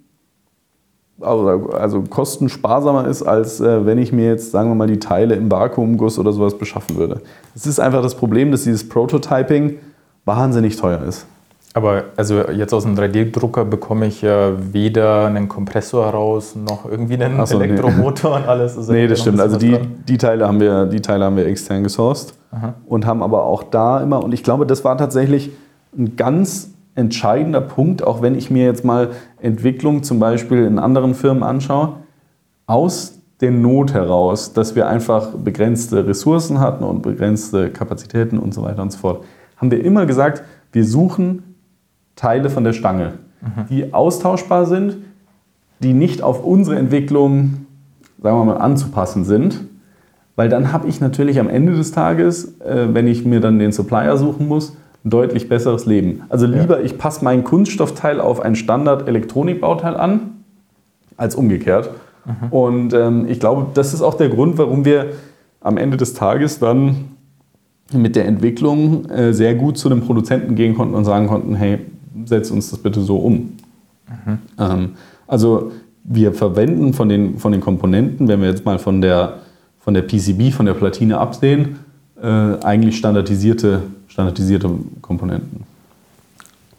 [1.20, 5.50] also kostensparsamer ist, als äh, wenn ich mir jetzt, sagen wir mal, die Teile im
[5.50, 7.22] Vakuumguss oder sowas beschaffen würde.
[7.54, 9.78] Es ist einfach das Problem, dass dieses Prototyping
[10.24, 11.26] wahnsinnig teuer ist.
[11.72, 17.22] Aber also jetzt aus einem 3D-Drucker bekomme ich ja weder einen Kompressor raus, noch irgendwie
[17.22, 18.44] einen so, Elektromotor nee.
[18.44, 18.76] und alles.
[18.78, 19.40] Also nee, das stimmt.
[19.40, 22.74] Also die, die, Teile haben wir, die Teile haben wir extern gesourced Aha.
[22.86, 25.50] und haben aber auch da immer, und ich glaube, das war tatsächlich
[25.96, 31.14] ein ganz entscheidender Punkt, auch wenn ich mir jetzt mal Entwicklung zum Beispiel in anderen
[31.14, 31.98] Firmen anschaue,
[32.66, 38.62] aus der Not heraus, dass wir einfach begrenzte Ressourcen hatten und begrenzte Kapazitäten und so
[38.62, 39.24] weiter und so fort,
[39.58, 41.54] haben wir immer gesagt, wir suchen
[42.16, 43.66] Teile von der Stange, mhm.
[43.68, 44.96] die austauschbar sind,
[45.80, 47.66] die nicht auf unsere Entwicklung,
[48.22, 49.60] sagen wir mal, anzupassen sind.
[50.34, 53.72] Weil dann habe ich natürlich am Ende des Tages, äh, wenn ich mir dann den
[53.72, 56.22] Supplier suchen muss, ein deutlich besseres Leben.
[56.28, 56.84] Also lieber, ja.
[56.84, 60.42] ich passe mein Kunststoffteil auf ein Standard-Elektronikbauteil an,
[61.16, 61.90] als umgekehrt.
[62.24, 62.48] Mhm.
[62.50, 65.12] Und ähm, ich glaube, das ist auch der Grund, warum wir
[65.60, 67.06] am Ende des Tages dann
[67.92, 71.78] mit der Entwicklung äh, sehr gut zu dem Produzenten gehen konnten und sagen konnten, hey,
[72.24, 73.34] setz uns das bitte so um.
[73.34, 74.38] Mhm.
[74.58, 74.88] Ähm,
[75.28, 75.70] also
[76.02, 79.38] wir verwenden von den, von den Komponenten, wenn wir jetzt mal von der,
[79.78, 81.78] von der PCB, von der Platine absehen,
[82.20, 83.82] äh, eigentlich standardisierte,
[84.16, 84.70] standardisierte
[85.02, 85.64] Komponenten.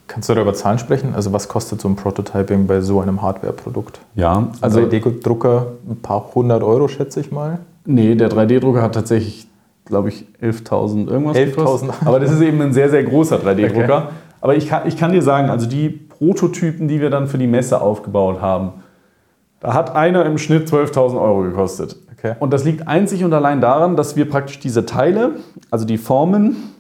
[0.08, 1.14] Kannst du da über Zahlen sprechen?
[1.14, 4.00] Also was kostet so ein Prototyping bei so einem Hardware-Produkt?
[4.16, 7.60] Ja, also 3D-Drucker ein paar hundert Euro, schätze ich mal.
[7.86, 9.48] Nee, der 3D-Drucker hat tatsächlich,
[9.86, 11.92] glaube ich, 11.000 irgendwas 11.000.
[12.06, 13.98] Aber das ist eben ein sehr, sehr großer 3D-Drucker.
[13.98, 14.14] Okay.
[14.42, 17.46] Aber ich kann, ich kann dir sagen, also die Prototypen, die wir dann für die
[17.46, 18.72] Messe aufgebaut haben,
[19.60, 21.98] da hat einer im Schnitt 12.000 Euro gekostet.
[22.18, 22.34] Okay.
[22.40, 25.36] Und das liegt einzig und allein daran, dass wir praktisch diese Teile,
[25.70, 26.74] also die Formen,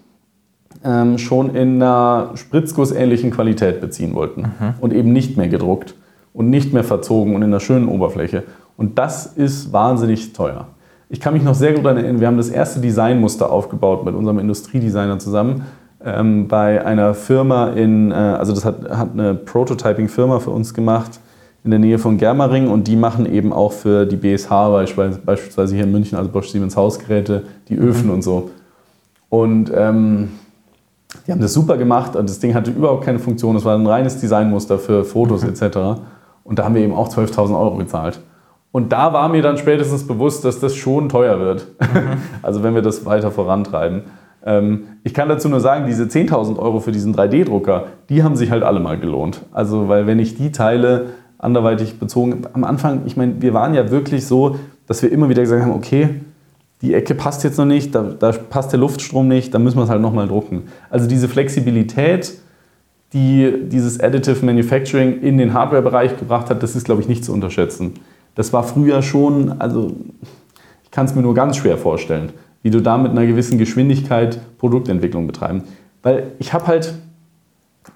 [0.87, 4.73] ähm, schon in einer spritzgussähnlichen Qualität beziehen wollten mhm.
[4.79, 5.95] und eben nicht mehr gedruckt
[6.33, 8.43] und nicht mehr verzogen und in einer schönen Oberfläche.
[8.77, 10.67] Und das ist wahnsinnig teuer.
[11.09, 14.39] Ich kann mich noch sehr gut erinnern, wir haben das erste Designmuster aufgebaut mit unserem
[14.39, 15.63] Industriedesigner zusammen
[16.03, 21.19] ähm, bei einer Firma in, äh, also das hat, hat eine Prototyping-Firma für uns gemacht
[21.63, 24.49] in der Nähe von Germering und die machen eben auch für die BSH
[25.25, 28.13] beispielsweise hier in München, also Bosch Siemens Hausgeräte, die Öfen mhm.
[28.13, 28.51] und so.
[29.29, 30.29] Und ähm,
[31.25, 33.55] die haben das super gemacht und das Ding hatte überhaupt keine Funktion.
[33.55, 35.49] Es war ein reines Designmuster für Fotos mhm.
[35.49, 36.01] etc.
[36.43, 38.19] Und da haben wir eben auch 12.000 Euro gezahlt.
[38.71, 41.67] Und da war mir dann spätestens bewusst, dass das schon teuer wird.
[41.79, 42.17] Mhm.
[42.41, 44.03] also wenn wir das weiter vorantreiben.
[44.45, 48.51] Ähm, ich kann dazu nur sagen, diese 10.000 Euro für diesen 3D-Drucker, die haben sich
[48.51, 49.41] halt alle mal gelohnt.
[49.51, 53.91] Also weil wenn ich die Teile anderweitig bezogen, am Anfang, ich meine, wir waren ja
[53.91, 54.55] wirklich so,
[54.87, 56.21] dass wir immer wieder gesagt haben, okay,
[56.81, 59.83] die Ecke passt jetzt noch nicht, da, da passt der Luftstrom nicht, dann müssen wir
[59.83, 60.63] es halt nochmal drucken.
[60.89, 62.37] Also diese Flexibilität,
[63.13, 67.33] die dieses Additive Manufacturing in den Hardware-Bereich gebracht hat, das ist, glaube ich, nicht zu
[67.33, 67.93] unterschätzen.
[68.35, 69.95] Das war früher schon, also
[70.83, 74.39] ich kann es mir nur ganz schwer vorstellen, wie du da mit einer gewissen Geschwindigkeit
[74.59, 75.63] Produktentwicklung betreiben.
[76.03, 76.93] Weil ich habe halt,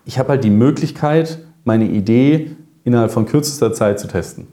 [0.10, 2.52] hab halt die Möglichkeit, meine Idee
[2.84, 4.48] innerhalb von kürzester Zeit zu testen.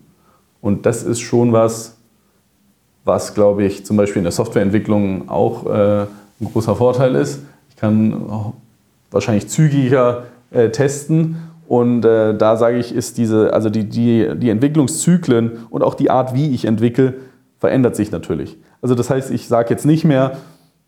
[0.61, 1.97] Und das ist schon was,
[3.09, 7.40] was, glaube ich, zum Beispiel in der Softwareentwicklung auch äh, ein großer Vorteil ist.
[7.71, 8.53] Ich kann
[9.11, 14.51] wahrscheinlich zügiger äh, testen und äh, da sage ich, ist diese, also die, die, die
[14.51, 17.14] Entwicklungszyklen und auch die Art, wie ich entwickle,
[17.59, 18.57] verändert sich natürlich.
[18.81, 20.38] Also das heißt, ich sage jetzt nicht mehr,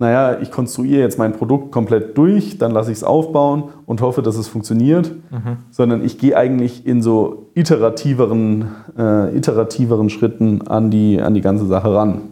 [0.01, 4.23] naja, ich konstruiere jetzt mein Produkt komplett durch, dann lasse ich es aufbauen und hoffe,
[4.23, 5.59] dass es funktioniert, mhm.
[5.71, 11.67] sondern ich gehe eigentlich in so iterativeren, äh, iterativeren Schritten an die, an die ganze
[11.67, 12.23] Sache ran.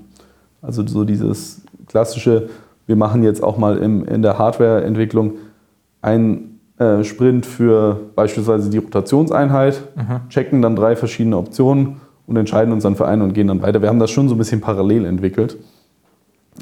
[0.62, 2.48] Also so dieses klassische,
[2.86, 5.34] wir machen jetzt auch mal im, in der Hardwareentwicklung
[6.00, 10.30] einen äh, Sprint für beispielsweise die Rotationseinheit, mhm.
[10.30, 13.82] checken dann drei verschiedene Optionen und entscheiden uns dann für eine und gehen dann weiter.
[13.82, 15.58] Wir haben das schon so ein bisschen parallel entwickelt.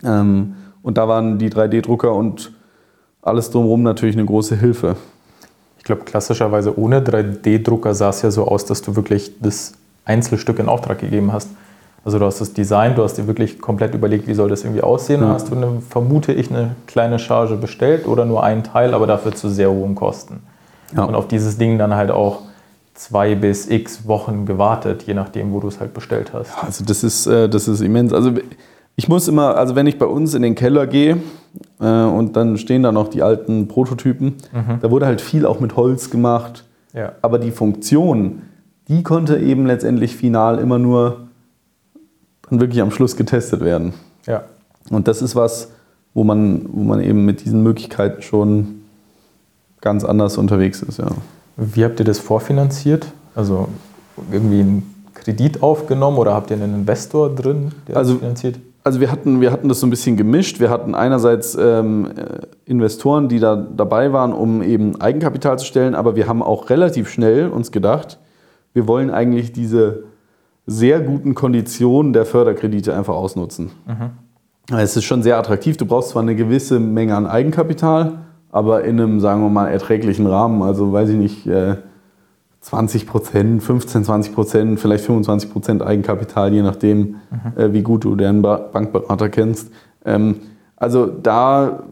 [0.03, 0.55] Ähm,
[0.87, 2.53] und da waren die 3D-Drucker und
[3.21, 4.95] alles drumherum natürlich eine große Hilfe.
[5.79, 9.73] Ich glaube, klassischerweise ohne 3D-Drucker sah es ja so aus, dass du wirklich das
[10.05, 11.49] Einzelstück in Auftrag gegeben hast.
[12.05, 14.83] Also du hast das Design, du hast dir wirklich komplett überlegt, wie soll das irgendwie
[14.83, 15.23] aussehen.
[15.23, 15.31] Ja.
[15.31, 19.35] Hast du, eine, vermute ich, eine kleine Charge bestellt oder nur einen Teil, aber dafür
[19.35, 20.45] zu sehr hohen Kosten.
[20.97, 21.03] Ja.
[21.03, 22.43] Und auf dieses Ding dann halt auch
[22.95, 26.51] zwei bis x Wochen gewartet, je nachdem, wo du es halt bestellt hast.
[26.51, 28.13] Ja, also das ist, äh, das ist immens.
[28.13, 28.31] Also
[28.97, 31.19] ich muss immer, also wenn ich bei uns in den Keller gehe
[31.81, 34.79] äh, und dann stehen da noch die alten Prototypen, mhm.
[34.81, 36.65] da wurde halt viel auch mit Holz gemacht.
[36.95, 37.13] Ja.
[37.21, 38.43] Aber die Funktion,
[38.89, 41.29] die konnte eben letztendlich final immer nur
[42.49, 43.93] dann wirklich am Schluss getestet werden.
[44.27, 44.45] Ja.
[44.91, 45.73] Und das ist was,
[46.15, 48.83] wo man, wo man eben mit diesen Möglichkeiten schon
[49.83, 51.09] ganz anders unterwegs ist, ja.
[51.59, 53.07] Wie habt ihr das vorfinanziert?
[53.35, 53.69] Also
[54.31, 58.59] irgendwie einen Kredit aufgenommen oder habt ihr einen Investor drin, der also, das finanziert?
[58.87, 60.61] Also wir hatten, wir hatten das so ein bisschen gemischt.
[60.61, 65.97] Wir hatten einerseits ähm, äh, Investoren, die da dabei waren, um eben Eigenkapital zu stellen,
[65.97, 68.21] aber wir haben auch relativ schnell uns gedacht,
[68.75, 70.05] wir wollen eigentlich diese
[70.67, 73.73] sehr guten Konditionen der Förderkredite einfach ausnutzen.
[73.87, 74.77] Mhm.
[74.77, 75.77] Es ist schon sehr attraktiv.
[75.77, 78.21] Du brauchst zwar eine gewisse Menge an Eigenkapital,
[78.53, 80.63] aber in einem, sagen wir mal, erträglichen Rahmen.
[80.63, 81.47] Also weiß ich nicht,
[82.67, 87.17] 20 Prozent, 15, 20 Prozent, vielleicht 25 Prozent Eigenkapital, je nachdem, mhm.
[87.55, 89.71] äh, wie gut du deinen Bankberater kennst.
[90.05, 90.41] Ähm,
[90.75, 91.85] also da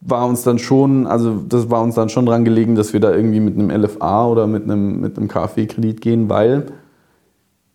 [0.00, 3.14] war uns dann schon, also das war uns dann schon dran gelegen, dass wir da
[3.14, 6.66] irgendwie mit einem LFA oder mit einem, mit einem KfW-Kredit gehen, weil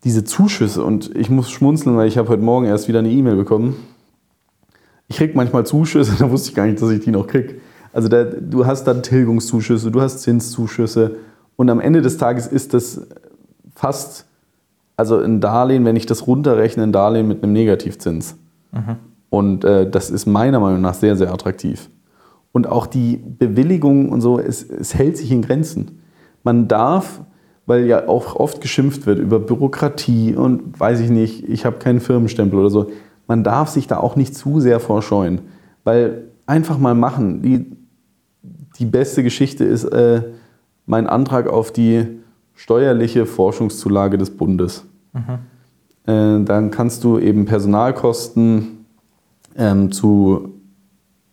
[0.04, 3.38] diese Zuschüsse, und ich muss schmunzeln, weil ich habe heute Morgen erst wieder eine E-Mail
[3.38, 3.78] bekommen.
[5.08, 7.56] Ich kriege manchmal Zuschüsse, da wusste ich gar nicht, dass ich die noch kriege.
[7.94, 11.16] Also da, du hast dann Tilgungszuschüsse, du hast Zinszuschüsse,
[11.60, 13.06] und am Ende des Tages ist das
[13.76, 14.26] fast,
[14.96, 18.38] also ein Darlehen, wenn ich das runterrechne, ein Darlehen mit einem Negativzins.
[18.72, 18.96] Mhm.
[19.30, 21.90] Und äh, das ist meiner Meinung nach sehr, sehr attraktiv.
[22.54, 26.00] Und auch die Bewilligung und so, es, es hält sich in Grenzen.
[26.44, 27.20] Man darf,
[27.66, 32.00] weil ja auch oft geschimpft wird über Bürokratie und weiß ich nicht, ich habe keinen
[32.00, 32.90] Firmenstempel oder so,
[33.28, 35.42] man darf sich da auch nicht zu sehr vorscheuen.
[35.84, 37.42] Weil einfach mal machen.
[37.42, 37.66] Die,
[38.80, 40.22] die beste Geschichte ist, äh,
[40.90, 42.04] mein Antrag auf die
[42.56, 44.86] steuerliche Forschungszulage des Bundes.
[45.14, 46.12] Mhm.
[46.12, 48.86] Äh, dann kannst du eben Personalkosten
[49.56, 50.56] ähm, zu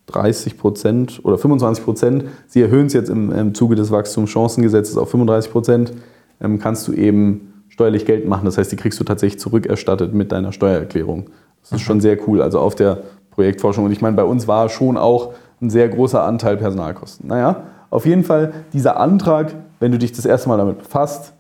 [0.09, 5.11] 30 Prozent oder 25 Prozent, sie erhöhen es jetzt im, im Zuge des Wachstumschancengesetzes auf
[5.11, 5.93] 35 Prozent,
[6.39, 8.45] ähm, kannst du eben steuerlich Geld machen.
[8.45, 11.31] Das heißt, die kriegst du tatsächlich zurückerstattet mit deiner Steuererklärung.
[11.63, 11.85] Das ist mhm.
[11.87, 12.43] schon sehr cool.
[12.43, 12.99] Also auf der
[13.31, 13.87] Projektforschung.
[13.87, 17.27] Und ich meine, bei uns war schon auch ein sehr großer Anteil Personalkosten.
[17.29, 17.65] Naja,
[17.97, 21.33] auf jeden Fall, dieser Antrag, wenn du dich das erste Mal damit befasst,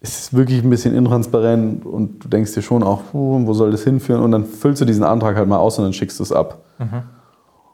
[0.00, 4.22] ist wirklich ein bisschen intransparent und du denkst dir schon auch, wo soll das hinführen?
[4.22, 6.62] Und dann füllst du diesen Antrag halt mal aus und dann schickst du es ab.
[6.78, 7.02] Mhm.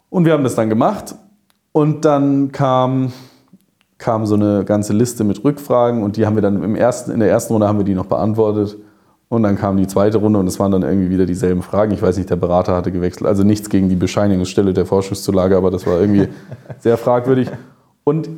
[0.09, 1.15] Und wir haben das dann gemacht
[1.73, 3.13] und dann kam,
[3.99, 7.21] kam so eine ganze Liste mit Rückfragen und die haben wir dann im ersten, in
[7.21, 8.79] der ersten Runde haben wir die noch beantwortet.
[9.29, 11.93] Und dann kam die zweite Runde und es waren dann irgendwie wieder dieselben Fragen.
[11.93, 13.27] Ich weiß nicht, der Berater hatte gewechselt.
[13.27, 16.29] Also nichts gegen die Bescheinigungsstelle der Vorschusszulage, aber das war irgendwie
[16.79, 17.51] sehr fragwürdig.
[18.09, 18.29] Und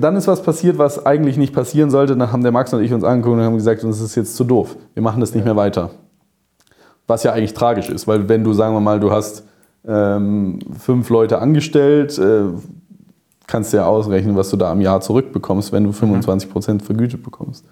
[0.00, 2.16] dann ist was passiert, was eigentlich nicht passieren sollte.
[2.16, 4.42] Dann haben der Max und ich uns angeguckt und haben gesagt, uns ist jetzt zu
[4.42, 4.74] doof.
[4.94, 5.90] Wir machen das nicht mehr weiter.
[7.06, 9.44] Was ja eigentlich tragisch ist, weil wenn du, sagen wir mal, du hast
[9.86, 12.44] ähm, fünf Leute angestellt, äh,
[13.46, 17.22] kannst du ja ausrechnen, was du da am Jahr zurückbekommst, wenn du 25 Prozent vergütet
[17.22, 17.66] bekommst.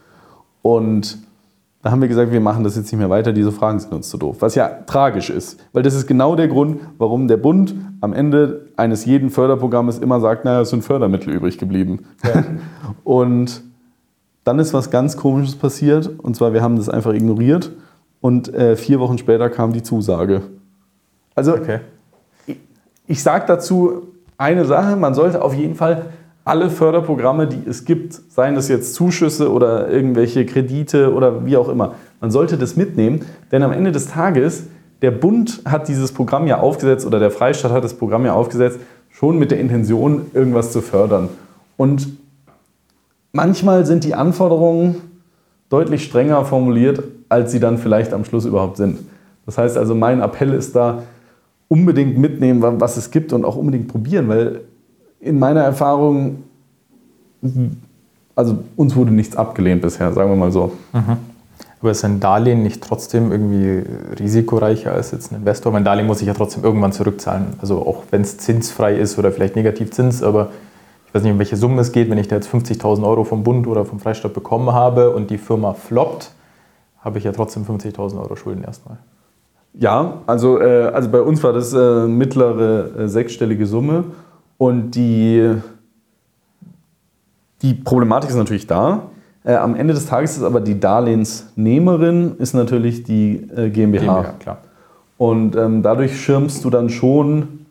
[0.61, 1.17] Und
[1.87, 4.09] da haben wir gesagt, wir machen das jetzt nicht mehr weiter, diese Fragen sind uns
[4.09, 4.39] zu doof.
[4.41, 8.67] Was ja tragisch ist, weil das ist genau der Grund, warum der Bund am Ende
[8.75, 12.07] eines jeden Förderprogrammes immer sagt, naja, es sind Fördermittel übrig geblieben.
[12.25, 12.43] Ja.
[13.05, 13.63] Und
[14.43, 17.71] dann ist was ganz Komisches passiert, und zwar wir haben das einfach ignoriert
[18.21, 20.43] und äh, vier Wochen später kam die Zusage.
[21.37, 21.83] Also okay.
[22.49, 22.59] ich,
[23.07, 26.07] ich sage dazu eine Sache, man sollte auf jeden Fall
[26.47, 31.69] alle Förderprogramme, die es gibt, seien das jetzt Zuschüsse oder irgendwelche Kredite oder wie auch
[31.69, 34.67] immer, man sollte das mitnehmen, denn am Ende des Tages,
[35.03, 38.79] der Bund hat dieses Programm ja aufgesetzt oder der Freistaat hat das Programm ja aufgesetzt,
[39.11, 41.31] schon mit der Intention, irgendwas zu fördern.
[41.77, 42.17] Und
[43.33, 44.97] manchmal sind die Anforderungen
[45.69, 49.01] deutlich strenger formuliert, als sie dann vielleicht am Schluss überhaupt sind.
[49.47, 51.03] Das heißt also, mein Appell ist da,
[51.69, 54.61] unbedingt mitnehmen, was es gibt und auch unbedingt probieren, weil
[55.21, 56.45] in meiner Erfahrung,
[58.35, 60.73] also uns wurde nichts abgelehnt bisher, sagen wir mal so.
[60.93, 61.17] Mhm.
[61.81, 63.83] Aber ist ein Darlehen nicht trotzdem irgendwie
[64.19, 65.73] risikoreicher als jetzt ein Investor?
[65.73, 67.49] Mein Darlehen muss ich ja trotzdem irgendwann zurückzahlen.
[67.61, 70.51] Also auch wenn es zinsfrei ist oder vielleicht Negativzins, aber
[71.07, 72.11] ich weiß nicht, um welche Summe es geht.
[72.11, 75.39] Wenn ich da jetzt 50.000 Euro vom Bund oder vom Freistaat bekommen habe und die
[75.39, 76.33] Firma floppt,
[77.01, 78.99] habe ich ja trotzdem 50.000 Euro Schulden erstmal.
[79.75, 84.05] Ja, also, äh, also bei uns war das äh, mittlere äh, sechsstellige Summe.
[84.59, 85.55] Und die,
[87.63, 89.11] die Problematik ist natürlich da.
[89.45, 94.23] Äh, am Ende des Tages ist aber die Darlehensnehmerin ist natürlich die äh, GmbH.
[94.23, 94.59] GmbH klar.
[95.19, 97.67] Und ähm, dadurch schirmst du dann schon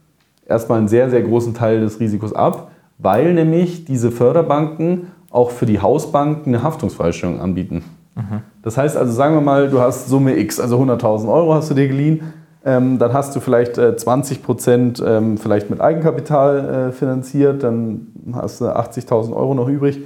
[0.47, 5.65] erstmal einen sehr, sehr großen Teil des Risikos ab, weil nämlich diese Förderbanken auch für
[5.65, 7.83] die Hausbanken eine Haftungsfreistellung anbieten.
[8.15, 8.41] Mhm.
[8.63, 11.73] Das heißt also, sagen wir mal, du hast Summe X, also 100.000 Euro hast du
[11.73, 12.21] dir geliehen
[12.65, 18.07] ähm, dann hast du vielleicht äh, 20 Prozent ähm, vielleicht mit Eigenkapital äh, finanziert, dann
[18.33, 19.99] hast du 80.000 Euro noch übrig.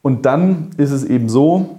[0.00, 1.76] Und dann ist es eben so,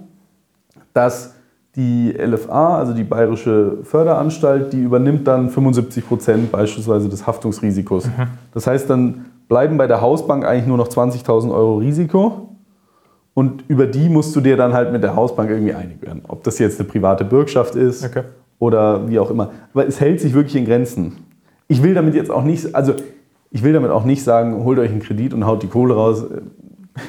[0.94, 1.34] dass
[1.74, 8.06] die LFA, also die Bayerische Förderanstalt, die übernimmt dann 75 Prozent beispielsweise des Haftungsrisikos.
[8.06, 8.28] Mhm.
[8.54, 12.48] Das heißt, dann bleiben bei der Hausbank eigentlich nur noch 20.000 Euro Risiko.
[13.34, 16.22] Und über die musst du dir dann halt mit der Hausbank irgendwie einig werden.
[16.28, 18.22] Ob das jetzt eine private Bürgschaft ist okay
[18.58, 19.50] oder wie auch immer.
[19.72, 21.16] Aber es hält sich wirklich in Grenzen.
[21.68, 22.94] Ich will damit jetzt auch nicht, also
[23.50, 26.24] ich will damit auch nicht sagen, holt euch einen Kredit und haut die Kohle raus.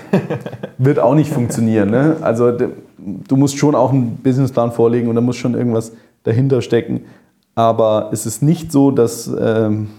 [0.78, 1.90] Wird auch nicht funktionieren.
[1.90, 2.18] Ne?
[2.22, 7.02] Also du musst schon auch einen Businessplan vorlegen und da muss schon irgendwas dahinter stecken.
[7.56, 9.90] Aber es ist nicht so, dass ähm,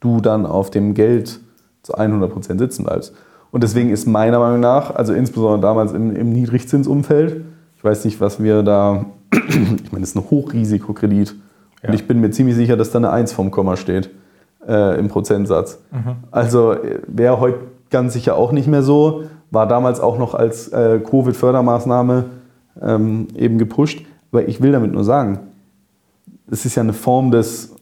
[0.00, 1.40] du dann auf dem Geld
[1.82, 3.14] zu 100% sitzen bleibst.
[3.50, 7.44] Und deswegen ist meiner Meinung nach, also insbesondere damals im, im Niedrigzinsumfeld,
[7.76, 11.34] ich weiß nicht, was wir da, ich meine, es ist ein Hochrisikokredit.
[11.82, 11.88] Ja.
[11.88, 14.10] Und ich bin mir ziemlich sicher, dass da eine 1 vom Komma steht
[14.66, 15.78] äh, im Prozentsatz.
[15.90, 16.16] Mhm.
[16.30, 17.58] Also wäre heute
[17.90, 19.24] ganz sicher auch nicht mehr so.
[19.50, 22.24] War damals auch noch als äh, Covid-Fördermaßnahme
[22.80, 24.04] ähm, eben gepusht.
[24.30, 25.40] Aber ich will damit nur sagen,
[26.50, 27.74] es ist ja eine Form des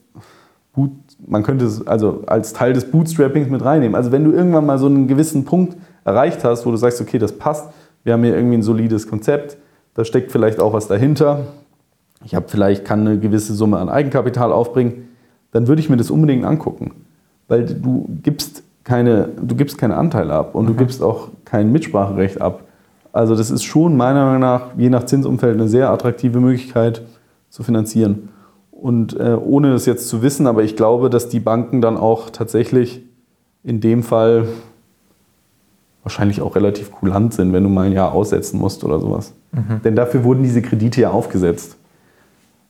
[0.73, 0.91] Boot,
[1.25, 3.95] man könnte es also als Teil des Bootstrappings mit reinnehmen.
[3.95, 7.19] Also wenn du irgendwann mal so einen gewissen Punkt erreicht hast, wo du sagst, okay,
[7.19, 7.69] das passt,
[8.03, 9.57] wir haben hier irgendwie ein solides Konzept,
[9.93, 11.45] da steckt vielleicht auch was dahinter.
[12.23, 15.09] Ich habe vielleicht kann eine gewisse Summe an Eigenkapital aufbringen,
[15.51, 16.91] dann würde ich mir das unbedingt angucken,
[17.47, 20.69] weil du gibst keine, du gibst keine Anteile ab und mhm.
[20.69, 22.63] du gibst auch kein Mitspracherecht ab.
[23.11, 27.01] Also das ist schon meiner Meinung nach je nach Zinsumfeld eine sehr attraktive Möglichkeit
[27.49, 28.29] zu finanzieren.
[28.71, 32.29] Und äh, ohne das jetzt zu wissen, aber ich glaube, dass die Banken dann auch
[32.29, 33.03] tatsächlich
[33.63, 34.47] in dem Fall
[36.03, 39.33] wahrscheinlich auch relativ kulant sind, wenn du mal ein Jahr aussetzen musst oder sowas.
[39.51, 39.81] Mhm.
[39.83, 41.77] Denn dafür wurden diese Kredite ja aufgesetzt.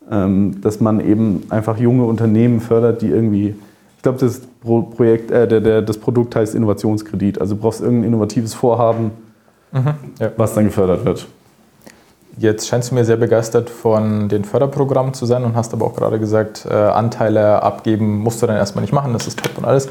[0.10, 3.56] Ähm, dass man eben einfach junge Unternehmen fördert, die irgendwie,
[3.96, 7.40] ich glaube, das Projekt, äh, der, der, das Produkt heißt Innovationskredit.
[7.40, 9.12] Also du brauchst irgendein innovatives Vorhaben,
[9.72, 9.94] mhm.
[10.20, 10.32] ja.
[10.36, 11.28] was dann gefördert wird.
[12.38, 15.96] Jetzt scheinst du mir sehr begeistert von den Förderprogrammen zu sein und hast aber auch
[15.96, 19.66] gerade gesagt, äh, Anteile abgeben musst du dann erstmal nicht machen, das ist top und
[19.66, 19.90] alles.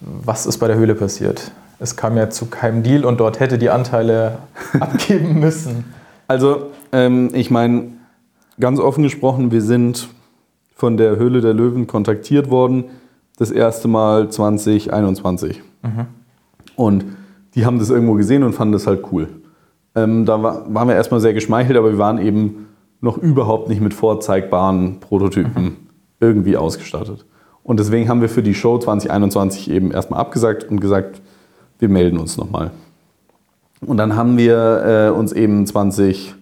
[0.00, 1.50] Was ist bei der Höhle passiert?
[1.78, 4.38] Es kam ja zu keinem Deal und dort hätte die Anteile
[4.80, 5.84] abgeben müssen.
[6.28, 7.92] Also, ähm, ich meine,
[8.58, 10.08] ganz offen gesprochen, wir sind
[10.74, 12.84] von der Höhle der Löwen kontaktiert worden,
[13.38, 15.62] das erste Mal 2021.
[15.82, 16.06] Mhm.
[16.74, 17.04] Und
[17.54, 19.28] die haben das irgendwo gesehen und fanden das halt cool.
[19.94, 22.66] Ähm, da war, waren wir erstmal sehr geschmeichelt, aber wir waren eben
[23.00, 25.76] noch überhaupt nicht mit vorzeigbaren Prototypen mhm.
[26.20, 27.24] irgendwie ausgestattet.
[27.62, 31.20] Und deswegen haben wir für die Show 2021 eben erstmal abgesagt und gesagt,
[31.78, 32.70] wir melden uns nochmal.
[33.84, 36.34] Und dann haben wir äh, uns eben 20,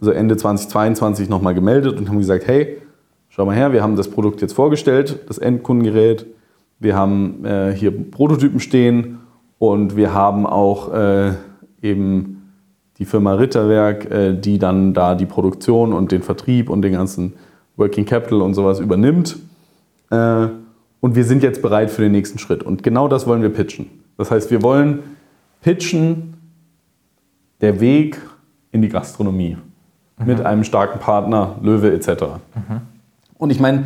[0.00, 2.78] also Ende 2022 nochmal gemeldet und haben gesagt, hey,
[3.28, 6.26] schau mal her, wir haben das Produkt jetzt vorgestellt, das Endkundengerät.
[6.78, 9.18] Wir haben äh, hier Prototypen stehen
[9.58, 11.32] und wir haben auch äh,
[11.82, 12.52] eben
[12.98, 17.34] die Firma Ritterwerk, äh, die dann da die Produktion und den Vertrieb und den ganzen
[17.76, 19.38] Working Capital und sowas übernimmt.
[20.10, 20.48] Äh,
[21.00, 22.62] und wir sind jetzt bereit für den nächsten Schritt.
[22.62, 23.86] Und genau das wollen wir pitchen.
[24.18, 25.00] Das heißt, wir wollen
[25.62, 26.29] pitchen
[27.60, 28.20] der Weg
[28.72, 29.56] in die Gastronomie
[30.18, 30.26] mhm.
[30.26, 32.08] mit einem starken Partner, Löwe etc.
[32.54, 32.80] Mhm.
[33.38, 33.84] Und ich meine,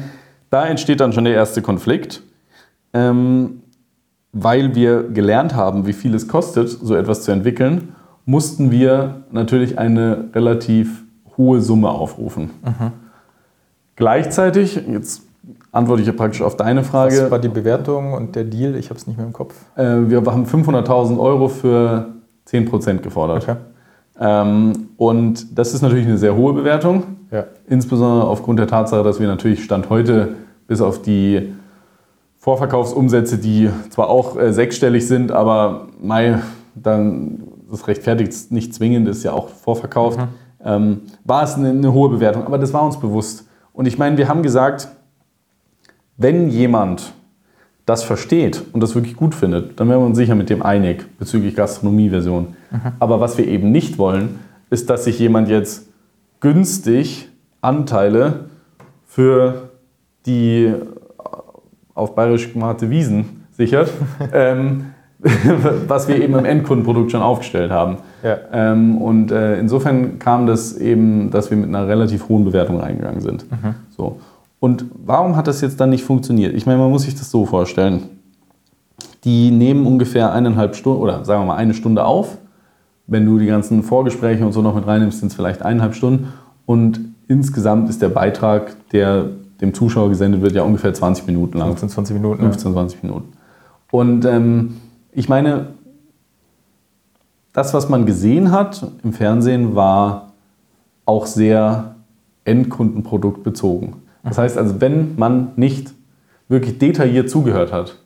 [0.50, 2.22] da entsteht dann schon der erste Konflikt,
[2.92, 3.62] ähm,
[4.32, 7.94] weil wir gelernt haben, wie viel es kostet, so etwas zu entwickeln
[8.26, 11.04] mussten wir natürlich eine relativ
[11.37, 12.50] hohe Summe aufrufen.
[12.62, 12.92] Mhm.
[13.96, 15.22] Gleichzeitig, jetzt
[15.72, 17.24] antworte ich ja praktisch auf deine Frage.
[17.24, 18.76] Was war die Bewertung und der Deal?
[18.76, 19.54] Ich habe es nicht mehr im Kopf.
[19.76, 22.13] Äh, wir haben 500.000 Euro für
[22.48, 23.42] 10% gefordert.
[23.42, 23.57] Okay.
[24.20, 27.04] Ähm, und das ist natürlich eine sehr hohe Bewertung.
[27.30, 27.44] Ja.
[27.68, 30.35] Insbesondere aufgrund der Tatsache, dass wir natürlich Stand heute
[30.66, 31.52] bis auf die
[32.37, 36.40] Vorverkaufsumsätze, die zwar auch äh, sechsstellig sind, aber Mai,
[36.74, 40.28] dann das rechtfertigt nicht zwingend, ist ja auch vorverkauft, mhm.
[40.64, 42.44] ähm, war es eine, eine hohe Bewertung.
[42.44, 43.48] Aber das war uns bewusst.
[43.72, 44.88] Und ich meine, wir haben gesagt,
[46.16, 47.12] wenn jemand
[47.86, 51.04] das versteht und das wirklich gut findet, dann wären wir uns sicher mit dem einig
[51.18, 52.54] bezüglich Gastronomie-Version.
[52.70, 52.80] Mhm.
[52.98, 55.88] Aber was wir eben nicht wollen, ist, dass sich jemand jetzt
[56.40, 57.28] günstig
[57.60, 58.46] Anteile
[59.06, 59.70] für
[60.26, 60.72] die
[61.94, 63.90] auf bayerisch gemachte Wiesen sichert,
[64.32, 64.87] ähm,
[65.87, 67.98] was wir eben im Endkundenprodukt schon aufgestellt haben.
[68.22, 68.38] Ja.
[68.52, 73.20] Ähm, und äh, insofern kam das eben, dass wir mit einer relativ hohen Bewertung reingegangen
[73.20, 73.50] sind.
[73.50, 73.74] Mhm.
[73.96, 74.20] So.
[74.61, 76.55] Und warum hat das jetzt dann nicht funktioniert?
[76.55, 78.09] Ich meine, man muss sich das so vorstellen.
[79.25, 82.38] Die nehmen ungefähr eineinhalb Stunden oder sagen wir mal eine Stunde auf.
[83.07, 86.33] Wenn du die ganzen Vorgespräche und so noch mit reinnimmst, sind es vielleicht eineinhalb Stunden.
[86.67, 89.29] Und insgesamt ist der Beitrag, der
[89.61, 91.69] dem Zuschauer gesendet wird, ja ungefähr 20 Minuten lang.
[91.69, 92.42] 15, 20 Minuten.
[92.42, 93.33] 15, 20 Minuten.
[93.90, 94.77] Und ähm,
[95.13, 95.69] ich meine,
[97.52, 100.33] das, was man gesehen hat im Fernsehen, war
[101.07, 101.94] auch sehr
[102.44, 104.04] endkundenproduktbezogen.
[104.25, 105.92] Das heißt also, wenn man nicht
[106.48, 107.98] wirklich detailliert zugehört hat,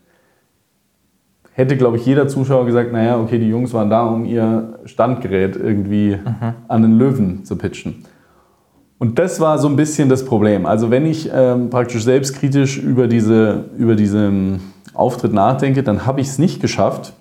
[1.53, 5.57] hätte, glaube ich, jeder Zuschauer gesagt, naja, okay, die Jungs waren da, um ihr Standgerät
[5.57, 6.55] irgendwie mhm.
[6.69, 8.05] an den Löwen zu pitchen.
[8.99, 10.67] Und das war so ein bisschen das Problem.
[10.67, 14.61] Also wenn ich ähm, praktisch selbstkritisch über, diese, über diesen
[14.93, 17.13] Auftritt nachdenke, dann habe ich es nicht geschafft,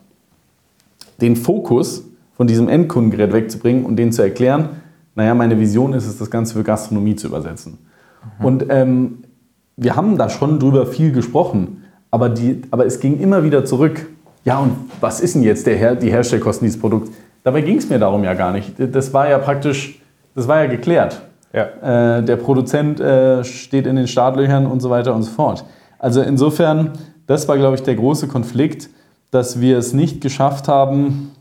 [1.22, 2.04] den Fokus
[2.36, 4.70] von diesem Endkundengerät wegzubringen und denen zu erklären,
[5.16, 7.80] naja, meine Vision ist es, das Ganze für Gastronomie zu übersetzen.
[8.40, 8.46] Mhm.
[8.46, 9.18] Und ähm,
[9.76, 14.08] wir haben da schon drüber viel gesprochen, aber, die, aber es ging immer wieder zurück.
[14.44, 17.12] Ja, und was ist denn jetzt der Her die Herstellkosten dieses Produkts?
[17.44, 18.74] Dabei ging es mir darum ja gar nicht.
[18.78, 20.02] Das war ja praktisch,
[20.36, 21.22] das war ja geklärt.
[21.54, 22.18] Ja.
[22.18, 25.64] Äh, der Produzent äh, steht in den Startlöchern und so weiter und so fort.
[26.00, 26.92] Also insofern,
[27.26, 28.90] das war, glaube ich, der große Konflikt,
[29.32, 31.32] dass wir es nicht geschafft haben,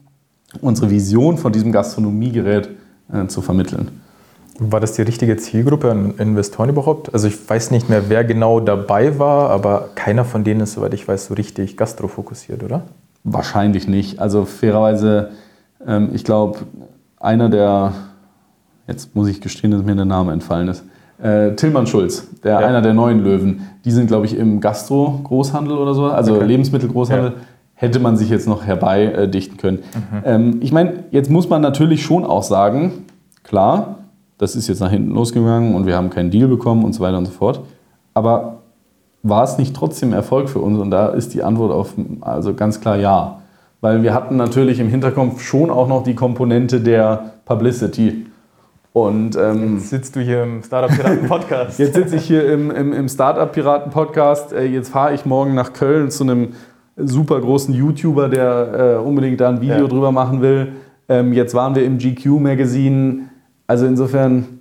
[0.61, 2.71] unsere Vision von diesem Gastronomiegerät
[3.13, 4.01] äh, zu vermitteln.
[4.59, 7.13] War das die richtige Zielgruppe an Investoren überhaupt?
[7.13, 10.95] Also ich weiß nicht mehr, wer genau dabei war, aber keiner von denen ist, soweit
[10.95, 12.83] ich weiß, so richtig gastrofokussiert, oder?
[13.25, 14.19] Wahrscheinlich nicht.
[14.19, 15.31] Also fairerweise,
[15.87, 16.61] ähm, ich glaube,
[17.19, 17.93] einer der
[18.87, 20.85] jetzt muss ich gestehen, dass mir der Name entfallen ist.
[21.23, 22.67] Äh, Tillmann Schulz, der, ja.
[22.67, 23.69] einer der neuen Löwen.
[23.85, 26.45] Die sind, glaube ich, im Gastro-Großhandel oder so, also okay.
[26.45, 27.31] Lebensmittel-Großhandel.
[27.31, 27.37] Ja.
[27.75, 29.79] Hätte man sich jetzt noch herbeidichten können.
[29.79, 30.23] Mhm.
[30.25, 33.05] Ähm, ich meine, jetzt muss man natürlich schon auch sagen,
[33.43, 33.96] klar,
[34.39, 37.19] das ist jetzt nach hinten losgegangen und wir haben keinen Deal bekommen und so weiter
[37.19, 37.61] und so fort.
[38.15, 38.59] Aber
[39.23, 40.79] war es nicht trotzdem Erfolg für uns?
[40.79, 43.41] Und da ist die Antwort auf, also ganz klar ja.
[43.81, 48.27] Weil wir hatten natürlich im Hinterkopf schon auch noch die Komponente der Publicity.
[48.93, 51.79] Und, ähm, jetzt sitzt du hier im Startup Piraten Podcast.
[51.79, 54.53] jetzt sitze ich hier im, im, im Startup Piraten Podcast.
[54.53, 56.55] Äh, jetzt fahre ich morgen nach Köln zu einem
[56.97, 59.87] super großen YouTuber, der äh, unbedingt da ein Video ja.
[59.87, 60.73] drüber machen will.
[61.09, 63.29] Ähm, jetzt waren wir im GQ Magazine.
[63.67, 64.61] Also insofern.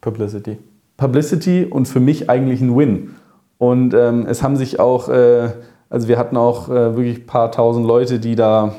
[0.00, 0.58] Publicity.
[0.96, 3.16] Publicity und für mich eigentlich ein Win.
[3.58, 5.50] Und ähm, es haben sich auch, äh,
[5.90, 8.74] also wir hatten auch äh, wirklich ein paar tausend Leute, die da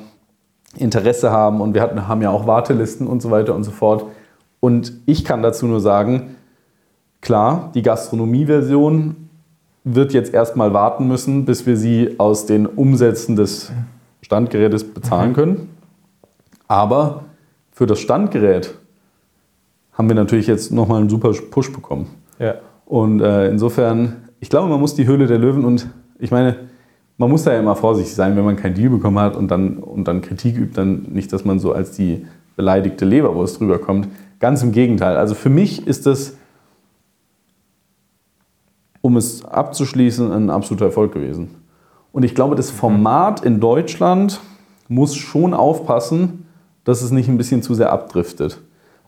[0.78, 4.06] Interesse haben und wir hatten, haben ja auch Wartelisten und so weiter und so fort.
[4.60, 6.36] Und ich kann dazu nur sagen,
[7.22, 9.16] klar, die Gastronomie-Version
[9.84, 13.72] wird jetzt erstmal warten müssen, bis wir sie aus den Umsätzen des
[14.22, 15.36] Standgerätes bezahlen mhm.
[15.36, 15.70] können.
[16.68, 17.24] Aber
[17.72, 18.74] für das Standgerät
[19.98, 22.08] haben wir natürlich jetzt nochmal einen super Push bekommen.
[22.40, 22.56] Ja.
[22.86, 25.90] Und äh, insofern, ich glaube, man muss die Höhle der Löwen und
[26.20, 26.56] ich meine,
[27.18, 29.78] man muss da ja immer vorsichtig sein, wenn man kein Deal bekommen hat und dann,
[29.78, 34.08] und dann Kritik übt, dann nicht, dass man so als die beleidigte Leberwurst rüberkommt.
[34.40, 35.18] Ganz im Gegenteil.
[35.18, 36.38] Also für mich ist das,
[39.02, 41.56] um es abzuschließen, ein absoluter Erfolg gewesen.
[42.12, 44.40] Und ich glaube, das Format in Deutschland
[44.88, 46.46] muss schon aufpassen,
[46.84, 48.62] dass es nicht ein bisschen zu sehr abdriftet.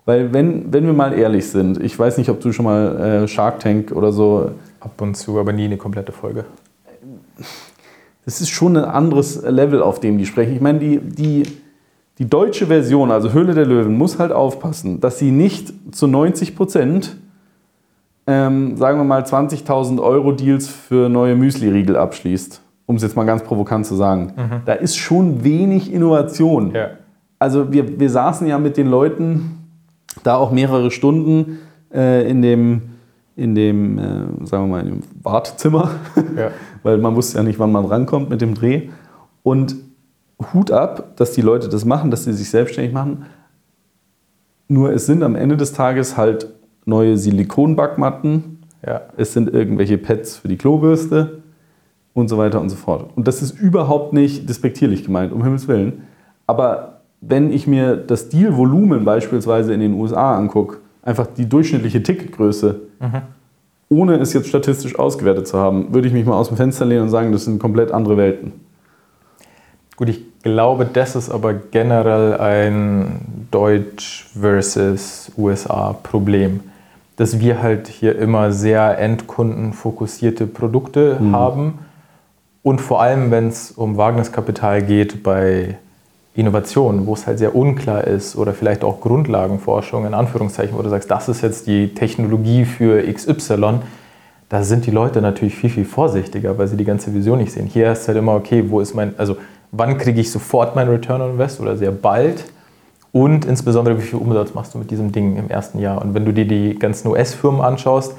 [0.09, 3.27] Weil wenn, wenn wir mal ehrlich sind, ich weiß nicht, ob du schon mal äh,
[3.27, 4.49] Shark Tank oder so...
[4.79, 6.45] Ab und zu, aber nie eine komplette Folge.
[8.25, 10.55] Das ist schon ein anderes Level, auf dem die sprechen.
[10.55, 11.43] Ich meine, die, die,
[12.17, 16.55] die deutsche Version, also Höhle der Löwen, muss halt aufpassen, dass sie nicht zu 90
[16.55, 17.15] Prozent,
[18.25, 22.63] ähm, sagen wir mal, 20.000 Euro Deals für neue Müsli-Riegel abschließt.
[22.87, 24.33] Um es jetzt mal ganz provokant zu sagen.
[24.35, 24.61] Mhm.
[24.65, 26.71] Da ist schon wenig Innovation.
[26.73, 26.87] Ja.
[27.37, 29.58] Also wir, wir saßen ja mit den Leuten
[30.23, 31.59] da auch mehrere Stunden
[31.93, 32.81] äh, in dem,
[33.35, 35.91] in dem äh, sagen wir mal, in dem Wartezimmer,
[36.35, 36.51] ja.
[36.83, 38.89] weil man wusste ja nicht, wann man rankommt mit dem Dreh.
[39.43, 39.75] Und
[40.53, 43.25] Hut ab, dass die Leute das machen, dass sie sich selbstständig machen.
[44.67, 46.53] Nur es sind am Ende des Tages halt
[46.85, 49.01] neue Silikonbackmatten, ja.
[49.17, 51.41] es sind irgendwelche Pads für die Klobürste
[52.13, 53.09] und so weiter und so fort.
[53.15, 56.03] Und das ist überhaupt nicht despektierlich gemeint, um Himmels Willen.
[56.47, 62.79] Aber wenn ich mir das Dealvolumen beispielsweise in den USA angucke, einfach die durchschnittliche Ticketgröße,
[62.99, 63.21] mhm.
[63.89, 67.03] ohne es jetzt statistisch ausgewertet zu haben, würde ich mich mal aus dem Fenster lehnen
[67.03, 68.53] und sagen, das sind komplett andere Welten.
[69.97, 76.61] Gut, ich glaube, das ist aber generell ein Deutsch versus USA-Problem,
[77.17, 81.35] dass wir halt hier immer sehr endkundenfokussierte Produkte mhm.
[81.35, 81.79] haben
[82.63, 85.77] und vor allem, wenn es um Wagniskapital geht bei
[86.35, 90.89] Innovationen, wo es halt sehr unklar ist oder vielleicht auch Grundlagenforschung in Anführungszeichen, wo du
[90.89, 93.79] sagst, das ist jetzt die Technologie für XY,
[94.47, 97.67] da sind die Leute natürlich viel, viel vorsichtiger, weil sie die ganze Vision nicht sehen.
[97.67, 99.37] Hier ist halt immer, okay, wo ist mein, also
[99.71, 102.45] wann kriege ich sofort mein Return on Invest oder sehr bald
[103.11, 106.01] und insbesondere wie viel Umsatz machst du mit diesem Ding im ersten Jahr.
[106.01, 108.15] Und wenn du dir die ganzen US-Firmen anschaust,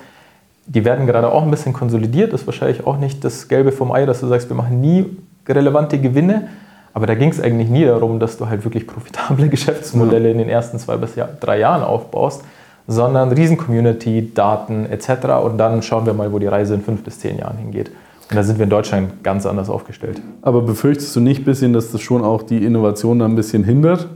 [0.67, 3.91] die werden gerade auch ein bisschen konsolidiert, das ist wahrscheinlich auch nicht das Gelbe vom
[3.93, 5.07] Ei, dass du sagst, wir machen nie
[5.49, 6.49] relevante Gewinne,
[6.93, 10.49] aber da ging es eigentlich nie darum, dass du halt wirklich profitable Geschäftsmodelle in den
[10.49, 12.43] ersten zwei bis drei Jahren aufbaust,
[12.87, 15.27] sondern Riesen-Community, Daten etc.
[15.45, 17.91] Und dann schauen wir mal, wo die Reise in fünf bis zehn Jahren hingeht.
[18.31, 20.21] Und da sind wir in Deutschland ganz anders aufgestellt.
[20.43, 23.65] Aber befürchtest du nicht ein bisschen, dass das schon auch die Innovation da ein bisschen
[23.65, 24.09] hindert?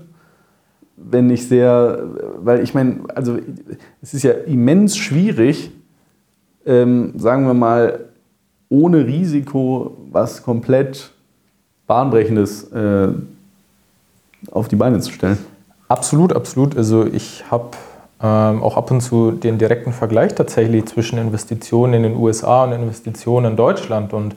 [0.97, 2.03] wenn ich sehr,
[2.39, 3.39] weil ich meine, also
[4.01, 5.70] es ist ja immens schwierig,
[6.66, 8.07] ähm, sagen wir mal,
[8.68, 11.12] ohne Risiko was komplett
[11.87, 13.09] Bahnbrechendes äh,
[14.51, 15.39] auf die Beine zu stellen.
[15.89, 16.76] Absolut, absolut.
[16.76, 17.70] Also ich habe
[18.22, 22.72] ähm, auch ab und zu den direkten Vergleich tatsächlich zwischen Investitionen in den USA und
[22.72, 24.12] Investitionen in Deutschland.
[24.12, 24.35] Und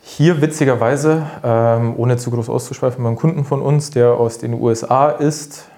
[0.00, 5.10] hier witzigerweise, ähm, ohne zu groß auszuschweifen, beim Kunden von uns, der aus den USA
[5.10, 5.68] ist,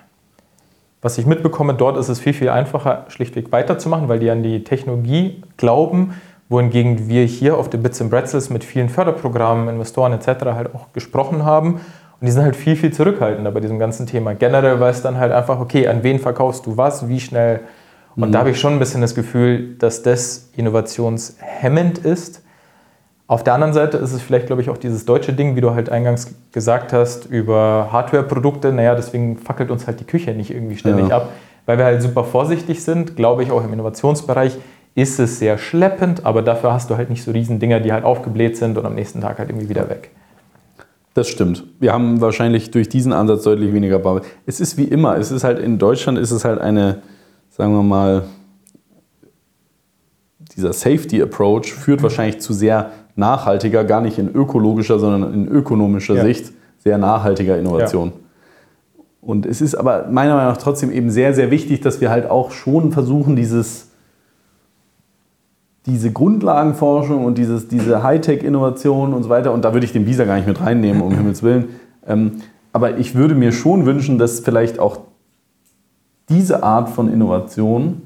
[1.00, 4.64] was ich mitbekomme, dort ist es viel, viel einfacher, schlichtweg weiterzumachen, weil die an die
[4.64, 6.14] Technologie glauben,
[6.48, 10.26] wohingegen wir hier auf den Bits and Bretzels mit vielen Förderprogrammen, Investoren etc.
[10.46, 11.74] halt auch gesprochen haben.
[11.74, 14.34] Und die sind halt viel, viel zurückhaltender bei diesem ganzen Thema.
[14.34, 17.60] Generell weiß dann halt einfach, okay, an wen verkaufst du was, wie schnell.
[18.16, 18.32] Und mhm.
[18.32, 22.42] da habe ich schon ein bisschen das Gefühl, dass das innovationshemmend ist
[23.28, 25.74] auf der anderen Seite ist es vielleicht, glaube ich, auch dieses deutsche Ding, wie du
[25.74, 28.72] halt eingangs gesagt hast, über Hardware-Produkte.
[28.72, 31.18] Naja, deswegen fackelt uns halt die Küche nicht irgendwie ständig ja.
[31.18, 31.28] ab,
[31.66, 33.16] weil wir halt super vorsichtig sind.
[33.16, 34.56] Glaube ich, auch im Innovationsbereich
[34.98, 38.02] ist es sehr schleppend, aber dafür hast du halt nicht so riesen Dinger, die halt
[38.02, 40.10] aufgebläht sind und am nächsten Tag halt irgendwie wieder weg.
[41.14, 41.64] Das stimmt.
[41.78, 44.20] Wir haben wahrscheinlich durch diesen Ansatz deutlich weniger Bau.
[44.44, 46.98] Es ist wie immer, es ist halt in Deutschland ist es halt eine,
[47.48, 48.24] sagen wir mal,
[50.56, 56.16] dieser Safety Approach führt wahrscheinlich zu sehr nachhaltiger, gar nicht in ökologischer, sondern in ökonomischer
[56.16, 56.24] ja.
[56.24, 58.08] Sicht sehr nachhaltiger Innovation.
[58.08, 59.00] Ja.
[59.20, 62.28] Und es ist aber meiner Meinung nach trotzdem eben sehr, sehr wichtig, dass wir halt
[62.28, 63.87] auch schon versuchen, dieses,
[65.88, 70.24] diese Grundlagenforschung und dieses, diese Hightech-Innovation und so weiter, und da würde ich den Visa
[70.24, 71.66] gar nicht mit reinnehmen, um Himmels Willen.
[72.06, 72.32] Ähm,
[72.72, 74.98] aber ich würde mir schon wünschen, dass vielleicht auch
[76.28, 78.02] diese Art von Innovation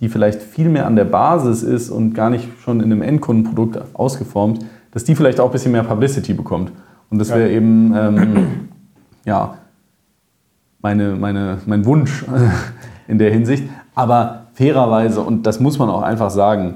[0.00, 3.78] die vielleicht viel mehr an der Basis ist und gar nicht schon in einem Endkundenprodukt
[3.94, 6.72] ausgeformt, dass die vielleicht auch ein bisschen mehr Publicity bekommt.
[7.10, 7.56] Und das wäre ja.
[7.56, 8.46] eben ähm,
[9.24, 9.54] ja,
[10.82, 12.24] meine, meine, mein Wunsch
[13.08, 13.64] in der Hinsicht.
[13.94, 16.74] Aber fairerweise, und das muss man auch einfach sagen,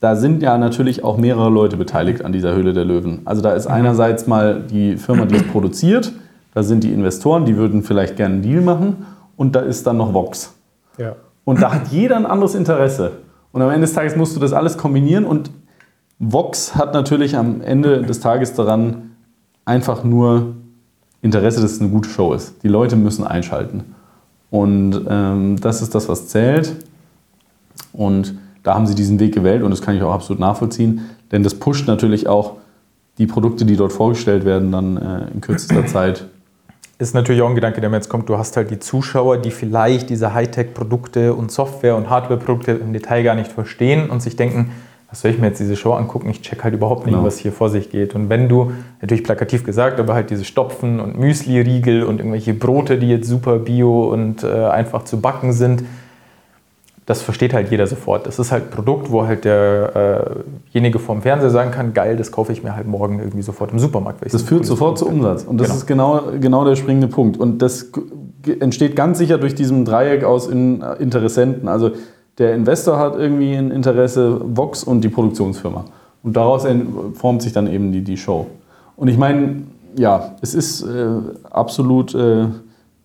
[0.00, 3.22] da sind ja natürlich auch mehrere Leute beteiligt an dieser Höhle der Löwen.
[3.24, 3.74] Also da ist mhm.
[3.74, 6.12] einerseits mal die Firma, die es produziert,
[6.54, 9.98] da sind die Investoren, die würden vielleicht gerne einen Deal machen und da ist dann
[9.98, 10.54] noch Vox.
[10.98, 11.16] Ja.
[11.44, 13.12] Und da hat jeder ein anderes Interesse.
[13.52, 15.24] Und am Ende des Tages musst du das alles kombinieren.
[15.24, 15.50] Und
[16.18, 19.12] Vox hat natürlich am Ende des Tages daran
[19.64, 20.54] einfach nur
[21.22, 22.62] Interesse, dass es eine gute Show ist.
[22.62, 23.94] Die Leute müssen einschalten.
[24.50, 26.74] Und ähm, das ist das, was zählt.
[27.92, 28.34] Und
[28.66, 31.08] da haben sie diesen Weg gewählt und das kann ich auch absolut nachvollziehen.
[31.30, 32.54] Denn das pusht natürlich auch
[33.18, 36.26] die Produkte, die dort vorgestellt werden, dann äh, in kürzester Zeit
[36.98, 38.28] ist natürlich auch ein Gedanke, der mir jetzt kommt.
[38.28, 43.22] Du hast halt die Zuschauer, die vielleicht diese Hightech-Produkte und Software- und Hardware-Produkte im Detail
[43.22, 44.70] gar nicht verstehen und sich denken,
[45.10, 46.30] was soll ich mir jetzt diese Show angucken?
[46.30, 47.26] Ich check halt überhaupt nicht, genau.
[47.26, 48.14] was hier vor sich geht.
[48.14, 52.98] Und wenn du, natürlich plakativ gesagt, aber halt diese Stopfen und Müsli-Riegel und irgendwelche Brote,
[52.98, 55.84] die jetzt super bio und äh, einfach zu backen sind,
[57.06, 58.26] das versteht halt jeder sofort.
[58.26, 62.32] Das ist halt ein Produkt, wo halt derjenige äh vom Fernseher sagen kann, geil, das
[62.32, 64.24] kaufe ich mir halt morgen irgendwie sofort im Supermarkt.
[64.32, 65.44] Das führt sofort zu Umsatz.
[65.44, 65.76] Und das genau.
[65.78, 67.36] ist genau, genau der springende Punkt.
[67.36, 67.92] Und das
[68.58, 71.68] entsteht ganz sicher durch diesen Dreieck aus Interessenten.
[71.68, 71.92] Also
[72.38, 75.84] der Investor hat irgendwie ein Interesse, Vox und die Produktionsfirma.
[76.24, 76.66] Und daraus
[77.14, 78.48] formt sich dann eben die, die Show.
[78.96, 79.62] Und ich meine,
[79.96, 81.06] ja, es ist äh,
[81.50, 82.46] absolut äh,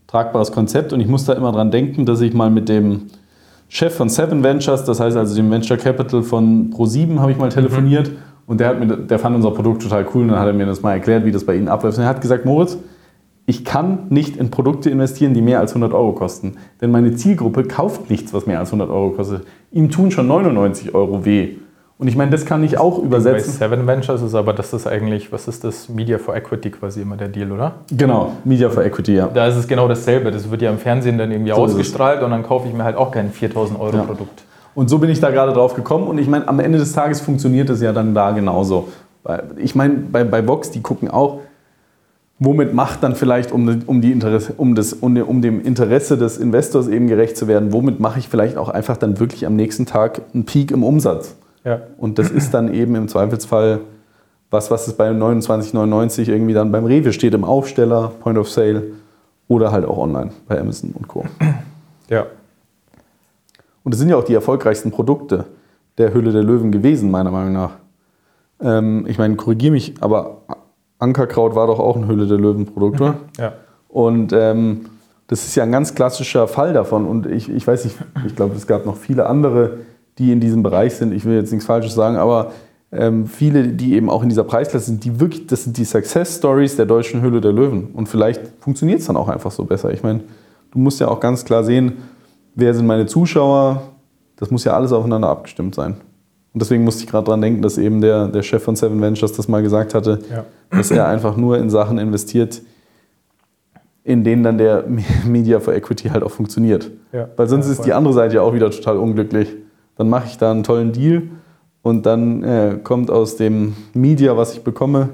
[0.07, 3.03] tragbares Konzept und ich muss da immer dran denken, dass ich mal mit dem
[3.73, 7.47] Chef von Seven Ventures, das heißt also dem Venture Capital von Pro7, habe ich mal
[7.47, 8.09] telefoniert.
[8.09, 8.17] Mhm.
[8.45, 10.65] Und der, hat mir, der fand unser Produkt total cool und dann hat er mir
[10.65, 11.97] das mal erklärt, wie das bei Ihnen abläuft.
[11.97, 12.77] Und er hat gesagt, Moritz,
[13.45, 16.57] ich kann nicht in Produkte investieren, die mehr als 100 Euro kosten.
[16.81, 19.45] Denn meine Zielgruppe kauft nichts, was mehr als 100 Euro kostet.
[19.71, 21.51] Ihm tun schon 99 Euro weh.
[22.01, 23.59] Und ich meine, das kann ich auch übersetzen.
[23.59, 25.87] Bei Seven Ventures ist aber, das ist eigentlich, was ist das?
[25.87, 27.75] Media for Equity quasi immer der Deal, oder?
[27.91, 29.29] Genau, Media for Equity, ja.
[29.31, 30.31] Da ist es genau dasselbe.
[30.31, 32.95] Das wird ja im Fernsehen dann irgendwie so ausgestrahlt und dann kaufe ich mir halt
[32.95, 34.01] auch kein 4000 Euro ja.
[34.01, 34.41] Produkt.
[34.73, 36.07] Und so bin ich da gerade drauf gekommen.
[36.07, 38.87] Und ich meine, am Ende des Tages funktioniert es ja dann da genauso.
[39.57, 41.41] Ich meine, bei, bei Vox, die gucken auch,
[42.39, 46.39] womit macht dann vielleicht, um, um, die Interesse, um, das, um, um dem Interesse des
[46.39, 49.85] Investors eben gerecht zu werden, womit mache ich vielleicht auch einfach dann wirklich am nächsten
[49.85, 51.35] Tag einen Peak im Umsatz?
[51.63, 51.81] Ja.
[51.97, 53.81] Und das ist dann eben im Zweifelsfall
[54.51, 58.83] was, was es bei 29,99 irgendwie dann beim Rewe steht, im Aufsteller, Point of Sale
[59.47, 61.25] oder halt auch online bei Amazon und Co.
[62.09, 62.25] Ja.
[63.83, 65.45] Und es sind ja auch die erfolgreichsten Produkte
[65.97, 67.71] der Hülle der Löwen gewesen, meiner Meinung nach.
[68.61, 70.41] Ähm, ich meine, korrigiere mich, aber
[70.99, 73.15] Ankerkraut war doch auch ein Hülle der Löwen-Produkt, oder?
[73.39, 73.53] Ja.
[73.87, 74.87] Und ähm,
[75.27, 77.07] das ist ja ein ganz klassischer Fall davon.
[77.07, 77.95] Und ich, ich weiß nicht,
[78.27, 79.77] ich glaube, es gab noch viele andere
[80.17, 81.13] die in diesem Bereich sind.
[81.13, 82.51] Ich will jetzt nichts Falsches sagen, aber
[82.91, 86.37] ähm, viele, die eben auch in dieser Preisklasse sind, die wirklich, das sind die Success
[86.37, 87.87] Stories der deutschen Hülle der Löwen.
[87.93, 89.91] Und vielleicht funktioniert es dann auch einfach so besser.
[89.93, 90.21] Ich meine,
[90.71, 91.93] du musst ja auch ganz klar sehen,
[92.55, 93.83] wer sind meine Zuschauer.
[94.35, 95.95] Das muss ja alles aufeinander abgestimmt sein.
[96.53, 99.31] Und deswegen musste ich gerade dran denken, dass eben der, der Chef von Seven Ventures
[99.31, 100.43] das mal gesagt hatte, ja.
[100.69, 102.61] dass er einfach nur in Sachen investiert,
[104.03, 104.83] in denen dann der
[105.25, 106.91] Media for Equity halt auch funktioniert.
[107.13, 107.29] Ja.
[107.37, 109.47] Weil sonst ja, ist die andere Seite ja auch wieder total unglücklich.
[110.01, 111.29] Dann mache ich da einen tollen Deal
[111.83, 115.09] und dann äh, kommt aus dem Media, was ich bekomme,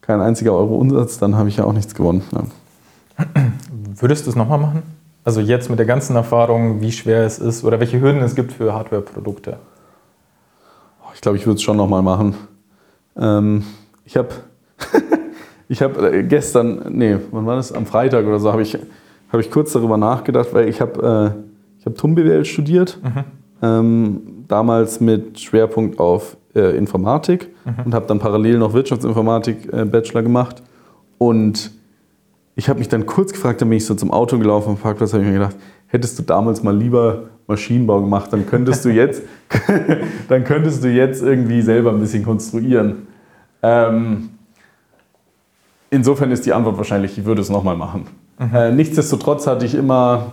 [0.00, 2.24] kein einziger Euro Umsatz, dann habe ich ja auch nichts gewonnen.
[2.32, 3.24] Ja.
[4.00, 4.82] Würdest du es nochmal machen?
[5.22, 8.50] Also jetzt mit der ganzen Erfahrung, wie schwer es ist oder welche Hürden es gibt
[8.50, 9.58] für Hardware-Produkte?
[11.14, 12.34] Ich glaube, ich würde es schon nochmal machen.
[13.16, 13.62] Ähm,
[14.04, 14.30] ich habe
[15.68, 17.70] ich hab äh, gestern, nee, wann war das?
[17.70, 18.76] Am Freitag oder so, habe ich,
[19.32, 21.36] hab ich kurz darüber nachgedacht, weil ich habe
[21.80, 22.98] äh, hab TUM-BWL studiert.
[23.04, 23.41] Mhm.
[23.62, 27.86] Ähm, damals mit Schwerpunkt auf äh, Informatik mhm.
[27.86, 30.62] und habe dann parallel noch Wirtschaftsinformatik äh, Bachelor gemacht.
[31.18, 31.70] Und
[32.54, 35.12] ich habe mich dann kurz gefragt, dann bin ich so zum Auto gelaufen am Parkplatz,
[35.12, 35.56] habe ich mir gedacht,
[35.86, 39.22] hättest du damals mal lieber Maschinenbau gemacht, dann könntest du jetzt,
[40.28, 43.06] dann könntest du jetzt irgendwie selber ein bisschen konstruieren.
[43.62, 44.30] Ähm,
[45.90, 48.06] insofern ist die Antwort wahrscheinlich, ich würde es nochmal machen.
[48.38, 48.54] Mhm.
[48.54, 50.32] Äh, nichtsdestotrotz hatte ich immer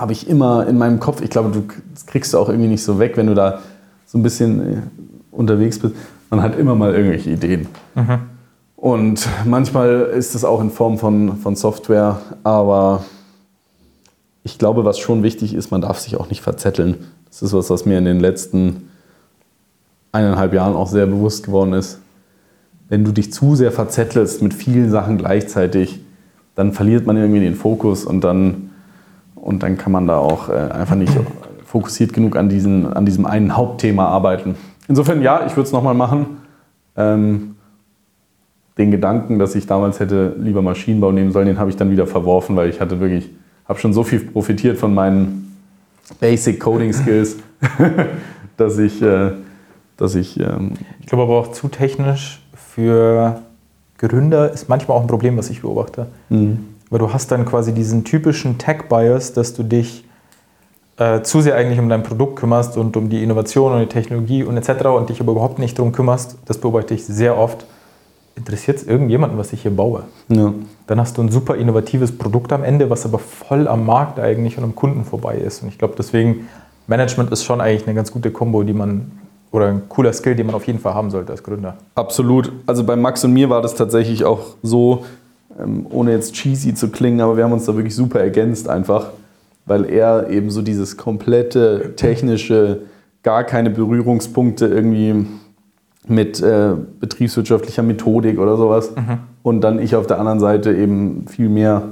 [0.00, 2.82] habe ich immer in meinem Kopf, ich glaube, du, das kriegst du auch irgendwie nicht
[2.82, 3.60] so weg, wenn du da
[4.06, 4.82] so ein bisschen äh,
[5.30, 5.94] unterwegs bist.
[6.30, 7.68] Man hat immer mal irgendwelche Ideen.
[7.94, 8.18] Mhm.
[8.76, 13.04] Und manchmal ist es auch in Form von, von Software, aber
[14.44, 16.96] ich glaube, was schon wichtig ist, man darf sich auch nicht verzetteln.
[17.28, 18.90] Das ist was, was mir in den letzten
[20.12, 22.00] eineinhalb Jahren auch sehr bewusst geworden ist.
[22.88, 26.00] Wenn du dich zu sehr verzettelst mit vielen Sachen gleichzeitig,
[26.54, 28.65] dann verliert man irgendwie den Fokus und dann
[29.46, 31.12] und dann kann man da auch äh, einfach nicht
[31.64, 34.56] fokussiert genug an, diesen, an diesem einen Hauptthema arbeiten.
[34.88, 36.38] Insofern ja, ich würde es nochmal machen.
[36.96, 37.54] Ähm,
[38.76, 42.08] den Gedanken, dass ich damals hätte lieber Maschinenbau nehmen sollen, den habe ich dann wieder
[42.08, 43.30] verworfen, weil ich hatte wirklich,
[43.68, 45.56] habe schon so viel profitiert von meinen
[46.18, 47.36] Basic Coding Skills,
[48.56, 49.30] dass ich, äh,
[49.96, 50.40] dass ich.
[50.40, 53.40] Ähm ich glaube aber auch zu technisch für
[53.98, 56.08] Gründer ist manchmal auch ein Problem, was ich beobachte.
[56.30, 56.75] Mhm.
[56.90, 60.04] Weil du hast dann quasi diesen typischen Tech-Bias, dass du dich
[60.98, 64.44] äh, zu sehr eigentlich um dein Produkt kümmerst und um die Innovation und die Technologie
[64.44, 64.86] und etc.
[64.86, 66.38] und dich aber überhaupt nicht darum kümmerst.
[66.46, 67.66] Das beobachte ich sehr oft.
[68.34, 70.04] Interessiert es irgendjemanden, was ich hier baue?
[70.28, 70.52] Ja.
[70.86, 74.58] Dann hast du ein super innovatives Produkt am Ende, was aber voll am Markt eigentlich
[74.58, 75.62] und am Kunden vorbei ist.
[75.62, 76.48] Und ich glaube, deswegen,
[76.86, 79.10] Management ist schon eigentlich eine ganz gute Kombo, die man
[79.52, 81.76] oder ein cooler Skill, den man auf jeden Fall haben sollte als Gründer.
[81.94, 82.52] Absolut.
[82.66, 85.04] Also bei Max und mir war das tatsächlich auch so,
[85.60, 89.10] ähm, ohne jetzt cheesy zu klingen, aber wir haben uns da wirklich super ergänzt einfach,
[89.64, 92.80] weil er eben so dieses komplette technische,
[93.22, 95.26] gar keine Berührungspunkte irgendwie
[96.06, 98.92] mit äh, betriebswirtschaftlicher Methodik oder sowas.
[98.94, 99.18] Mhm.
[99.42, 101.82] Und dann ich auf der anderen Seite eben viel mehr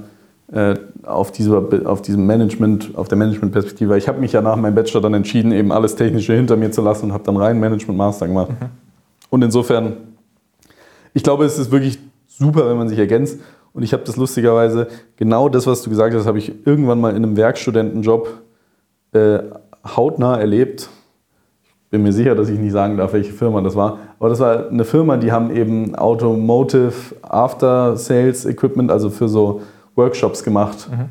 [0.52, 3.96] äh, auf, dieser, auf diesem Management, auf der Managementperspektive.
[3.98, 6.82] Ich habe mich ja nach meinem Bachelor dann entschieden, eben alles Technische hinter mir zu
[6.82, 8.50] lassen und habe dann rein Management Master gemacht.
[8.50, 8.66] Mhm.
[9.30, 9.94] Und insofern,
[11.12, 11.98] ich glaube, es ist wirklich
[12.38, 13.40] super, wenn man sich ergänzt.
[13.72, 17.10] Und ich habe das lustigerweise, genau das, was du gesagt hast, habe ich irgendwann mal
[17.10, 18.28] in einem Werkstudentenjob
[19.12, 19.38] äh,
[19.84, 20.88] hautnah erlebt.
[21.64, 23.98] Ich bin mir sicher, dass ich nicht sagen darf, welche Firma das war.
[24.18, 29.62] Aber das war eine Firma, die haben eben Automotive After Sales Equipment, also für so
[29.94, 30.88] Workshops gemacht.
[30.90, 31.04] Mhm.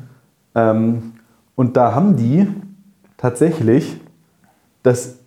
[0.54, 1.12] Ähm,
[1.54, 2.46] und da haben die
[3.16, 4.00] tatsächlich
[4.82, 5.18] das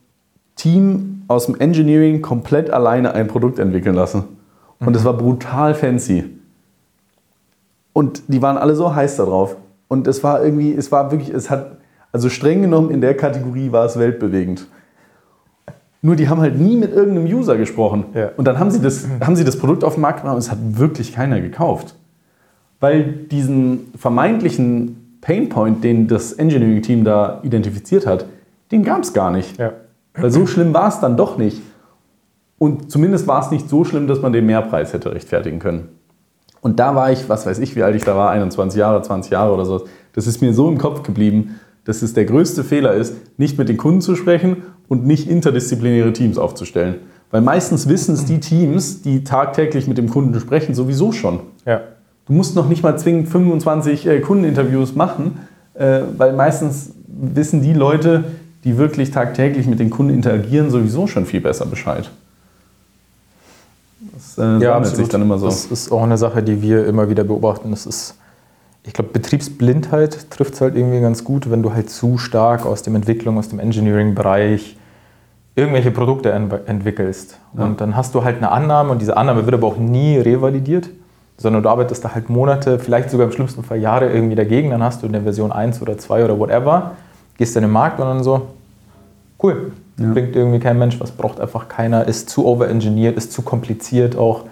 [0.55, 4.36] Team aus dem Engineering komplett alleine ein Produkt entwickeln lassen.
[4.79, 5.05] Und es mhm.
[5.05, 6.25] war brutal fancy.
[7.93, 9.55] Und die waren alle so heiß darauf.
[9.87, 11.77] Und es war irgendwie, es war wirklich, es hat,
[12.11, 14.67] also streng genommen in der Kategorie war es weltbewegend.
[16.01, 18.05] Nur die haben halt nie mit irgendeinem User gesprochen.
[18.13, 18.29] Ja.
[18.37, 20.51] Und dann haben sie, das, haben sie das Produkt auf den Markt gebracht und es
[20.51, 21.95] hat wirklich keiner gekauft.
[22.79, 28.25] Weil diesen vermeintlichen Painpoint, den das Engineering-Team da identifiziert hat,
[28.71, 29.57] den gab es gar nicht.
[29.57, 29.73] Ja.
[30.13, 31.61] Weil so schlimm war es dann doch nicht.
[32.59, 35.89] Und zumindest war es nicht so schlimm, dass man den Mehrpreis hätte rechtfertigen können.
[36.61, 39.31] Und da war ich, was weiß ich, wie alt ich da war, 21 Jahre, 20
[39.31, 39.85] Jahre oder so.
[40.13, 43.69] Das ist mir so im Kopf geblieben, dass es der größte Fehler ist, nicht mit
[43.69, 46.95] den Kunden zu sprechen und nicht interdisziplinäre Teams aufzustellen.
[47.29, 51.41] Weil meistens wissen es die Teams, die tagtäglich mit dem Kunden sprechen, sowieso schon.
[51.65, 51.81] Ja.
[52.25, 55.39] Du musst noch nicht mal zwingend 25 äh, Kundeninterviews machen,
[55.75, 58.25] äh, weil meistens wissen die Leute,
[58.63, 62.09] die wirklich tagtäglich mit den Kunden interagieren, sowieso schon viel besser Bescheid.
[63.99, 64.97] Das äh, ja, absolut.
[64.97, 65.45] sich dann immer so.
[65.45, 67.71] Das ist auch eine Sache, die wir immer wieder beobachten.
[67.71, 68.15] Das ist,
[68.83, 72.83] ich glaube, Betriebsblindheit trifft es halt irgendwie ganz gut, wenn du halt zu stark aus
[72.83, 74.77] dem Entwicklung, aus dem Engineering-Bereich
[75.55, 77.39] irgendwelche Produkte entwickelst.
[77.57, 77.63] Ja.
[77.63, 80.89] Und dann hast du halt eine Annahme und diese Annahme wird aber auch nie revalidiert,
[81.37, 84.69] sondern du arbeitest da halt Monate, vielleicht sogar im schlimmsten Fall Jahre irgendwie dagegen.
[84.69, 86.91] Dann hast du eine Version 1 oder 2 oder whatever,
[87.37, 88.49] gehst dann in den Markt und dann so,
[89.41, 90.11] cool, ja.
[90.11, 94.43] bringt irgendwie kein Mensch, was braucht einfach keiner, ist zu overengineert, ist zu kompliziert auch,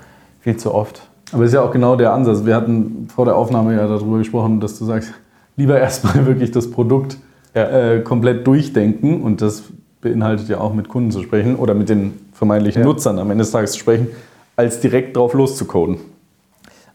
[0.42, 1.02] viel zu oft.
[1.32, 2.46] Aber ist ja auch genau der Ansatz.
[2.46, 5.12] Wir hatten vor der Aufnahme ja darüber gesprochen, dass du sagst,
[5.56, 7.18] lieber erstmal wirklich das Produkt
[7.54, 7.94] ja.
[7.94, 9.64] äh, komplett durchdenken und das
[10.02, 12.88] beinhaltet ja auch mit Kunden zu sprechen oder mit den vermeintlichen ja.
[12.88, 14.08] Nutzern am Ende des Tages zu sprechen,
[14.56, 15.98] als direkt drauf loszucoden.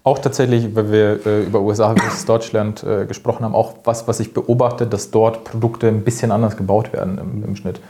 [0.03, 4.21] Auch tatsächlich, weil wir äh, über USA versus Deutschland äh, gesprochen haben, auch was, was
[4.21, 7.81] ich beobachte, dass dort Produkte ein bisschen anders gebaut werden im, im Schnitt.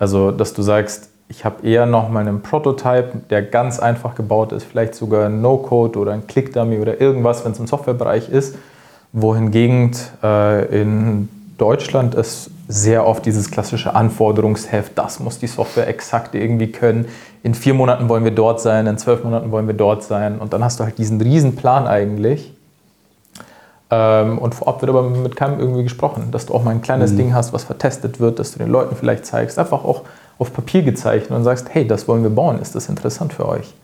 [0.00, 4.50] Also, dass du sagst, ich habe eher noch mal einen Prototype, der ganz einfach gebaut
[4.50, 8.56] ist, vielleicht sogar ein No-Code oder ein Click-Dummy oder irgendwas, wenn es im Softwarebereich ist,
[9.12, 9.92] wohingegen
[10.22, 11.28] äh, in
[11.58, 17.06] Deutschland es sehr oft dieses klassische Anforderungsheft, das muss die Software exakt irgendwie können.
[17.42, 20.38] In vier Monaten wollen wir dort sein, in zwölf Monaten wollen wir dort sein.
[20.38, 22.54] Und dann hast du halt diesen riesen Plan eigentlich.
[23.90, 27.12] Ähm, und vorab wird aber mit keinem irgendwie gesprochen, dass du auch mal ein kleines
[27.12, 27.16] mhm.
[27.16, 30.02] Ding hast, was vertestet wird, dass du den Leuten vielleicht zeigst, einfach auch
[30.38, 33.74] auf Papier gezeichnet und sagst, hey, das wollen wir bauen, ist das interessant für euch?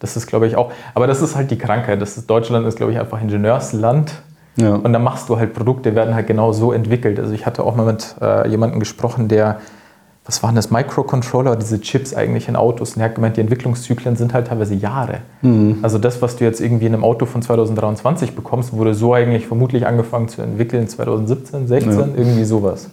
[0.00, 2.02] Das ist, glaube ich, auch, aber das ist halt die Krankheit.
[2.02, 4.12] Das ist, Deutschland ist, glaube ich, einfach Ingenieursland
[4.56, 4.74] ja.
[4.74, 7.18] Und dann machst du halt Produkte, werden halt genau so entwickelt.
[7.18, 9.60] Also ich hatte auch mal mit äh, jemandem gesprochen, der,
[10.26, 12.92] was waren das, Microcontroller, diese Chips eigentlich in Autos.
[12.92, 15.18] Und der hat gemeint, die Entwicklungszyklen sind halt teilweise Jahre.
[15.42, 15.78] Mhm.
[15.82, 19.46] Also das, was du jetzt irgendwie in einem Auto von 2023 bekommst, wurde so eigentlich
[19.46, 22.06] vermutlich angefangen zu entwickeln 2017, 16, ja.
[22.16, 22.88] irgendwie sowas.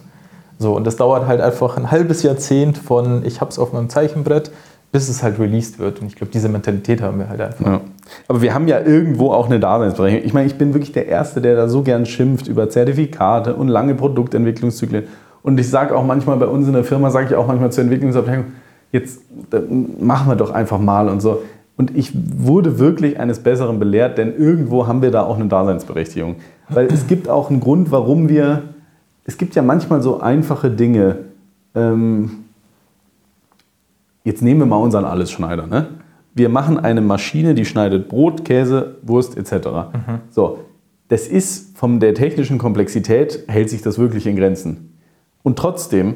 [0.58, 3.88] So, und das dauert halt einfach ein halbes Jahrzehnt von, ich habe es auf meinem
[3.88, 4.52] Zeichenbrett,
[4.92, 6.00] bis es halt released wird.
[6.02, 7.66] Und ich glaube, diese Mentalität haben wir halt einfach.
[7.66, 7.80] Ja.
[8.28, 10.26] Aber wir haben ja irgendwo auch eine Daseinsberechtigung.
[10.26, 13.68] Ich meine, ich bin wirklich der Erste, der da so gern schimpft über Zertifikate und
[13.68, 15.04] lange Produktentwicklungszyklen.
[15.42, 17.84] Und ich sage auch manchmal bei uns in der Firma, sage ich auch manchmal zur
[17.84, 18.44] Entwicklungsabteilung,
[18.92, 19.22] jetzt
[20.00, 21.42] machen wir doch einfach mal und so.
[21.76, 26.36] Und ich wurde wirklich eines Besseren belehrt, denn irgendwo haben wir da auch eine Daseinsberechtigung.
[26.68, 28.62] Weil es gibt auch einen Grund, warum wir,
[29.24, 31.16] es gibt ja manchmal so einfache Dinge,
[31.74, 32.42] ähm,
[34.24, 35.66] Jetzt nehmen wir mal unseren Allesschneider.
[35.66, 35.88] Ne?
[36.34, 39.66] Wir machen eine Maschine, die schneidet Brot, Käse, Wurst etc.
[39.66, 40.20] Mhm.
[40.30, 40.60] So,
[41.08, 44.91] das ist von der technischen Komplexität, hält sich das wirklich in Grenzen.
[45.42, 46.14] Und trotzdem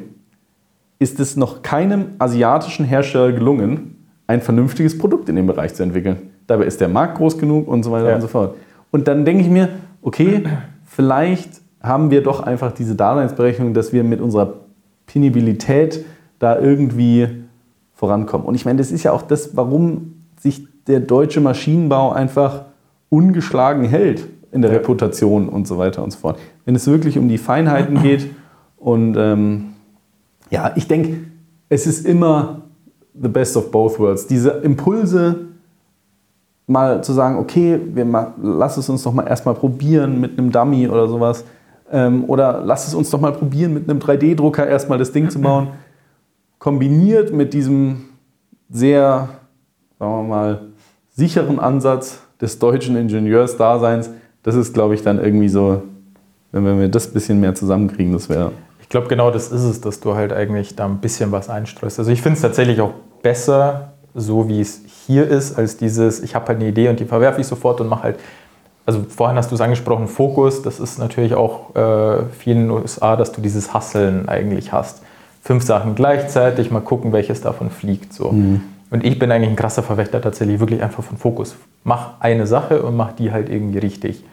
[0.99, 6.31] ist es noch keinem asiatischen Hersteller gelungen, ein vernünftiges Produkt in dem Bereich zu entwickeln.
[6.47, 8.14] Dabei ist der Markt groß genug und so weiter ja.
[8.14, 8.57] und so fort.
[8.91, 9.68] Und dann denke ich mir,
[10.03, 10.45] okay,
[10.85, 14.55] vielleicht haben wir doch einfach diese Daseinsberechnung, dass wir mit unserer
[15.07, 16.05] Penibilität
[16.39, 17.29] da irgendwie
[17.95, 18.47] vorankommen.
[18.47, 22.64] Und ich meine, das ist ja auch das, warum sich der deutsche Maschinenbau einfach
[23.09, 24.79] ungeschlagen hält in der ja.
[24.79, 26.39] Reputation und so weiter und so fort.
[26.64, 28.29] Wenn es wirklich um die Feinheiten geht
[28.77, 29.74] und ähm,
[30.51, 31.18] ja, ich denke,
[31.68, 32.62] es ist immer
[33.20, 34.27] the best of both worlds.
[34.27, 35.47] Diese Impulse
[36.66, 40.51] mal zu sagen, okay, wir mal, lass es uns doch mal erstmal probieren mit einem
[40.51, 41.45] Dummy oder sowas.
[41.91, 45.41] Ähm, oder lass es uns doch mal probieren, mit einem 3D-Drucker erstmal das Ding zu
[45.41, 45.68] bauen
[46.59, 48.07] kombiniert mit diesem
[48.68, 49.29] sehr,
[49.99, 50.61] sagen wir mal,
[51.14, 54.11] sicheren Ansatz des deutschen Ingenieursdaseins,
[54.43, 55.83] das ist, glaube ich, dann irgendwie so,
[56.53, 58.53] wenn wir das ein bisschen mehr zusammenkriegen, das wäre.
[58.87, 61.99] Ich glaube, genau das ist es, dass du halt eigentlich da ein bisschen was einstreust.
[61.99, 66.34] Also ich finde es tatsächlich auch besser, so wie es hier ist, als dieses, ich
[66.34, 68.18] habe halt eine Idee und die verwerfe ich sofort und mache halt
[68.87, 72.70] also vorhin hast du es angesprochen, Fokus, das ist natürlich auch äh, vielen in den
[72.70, 75.03] USA, dass du dieses Hasseln eigentlich hast
[75.47, 78.12] fünf Sachen gleichzeitig, mal gucken, welches davon fliegt.
[78.12, 78.32] So.
[78.32, 78.62] Mhm.
[78.91, 81.55] Und ich bin eigentlich ein krasser Verwächter tatsächlich, wirklich einfach von Fokus.
[81.84, 84.24] Mach eine Sache und mach die halt irgendwie richtig.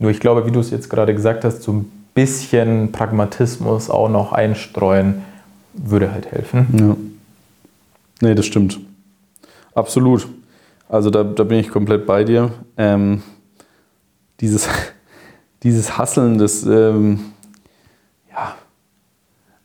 [0.00, 4.08] Nur ich glaube, wie du es jetzt gerade gesagt hast, so ein bisschen Pragmatismus auch
[4.08, 5.22] noch einstreuen
[5.74, 6.66] würde halt helfen.
[6.72, 6.96] Ja.
[8.26, 8.80] Nee, das stimmt.
[9.74, 10.26] Absolut.
[10.88, 12.50] Also da, da bin ich komplett bei dir.
[12.78, 13.22] Ähm,
[14.40, 14.68] dieses,
[15.62, 17.20] dieses Hasseln, das, ähm,
[18.30, 18.54] ja,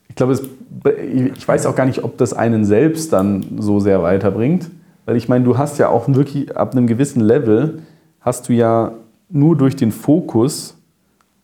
[0.10, 0.38] ich glaube,
[0.84, 4.70] ich weiß auch gar nicht, ob das einen selbst dann so sehr weiterbringt.
[5.06, 7.82] Weil ich meine, du hast ja auch wirklich ab einem gewissen Level,
[8.20, 8.92] hast du ja
[9.30, 10.76] nur durch den Fokus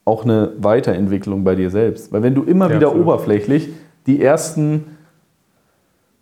[0.07, 2.13] auch eine Weiterentwicklung bei dir selbst.
[2.13, 3.07] Weil wenn du immer ja, wieder absolut.
[3.07, 3.69] oberflächlich
[4.05, 4.85] die ersten,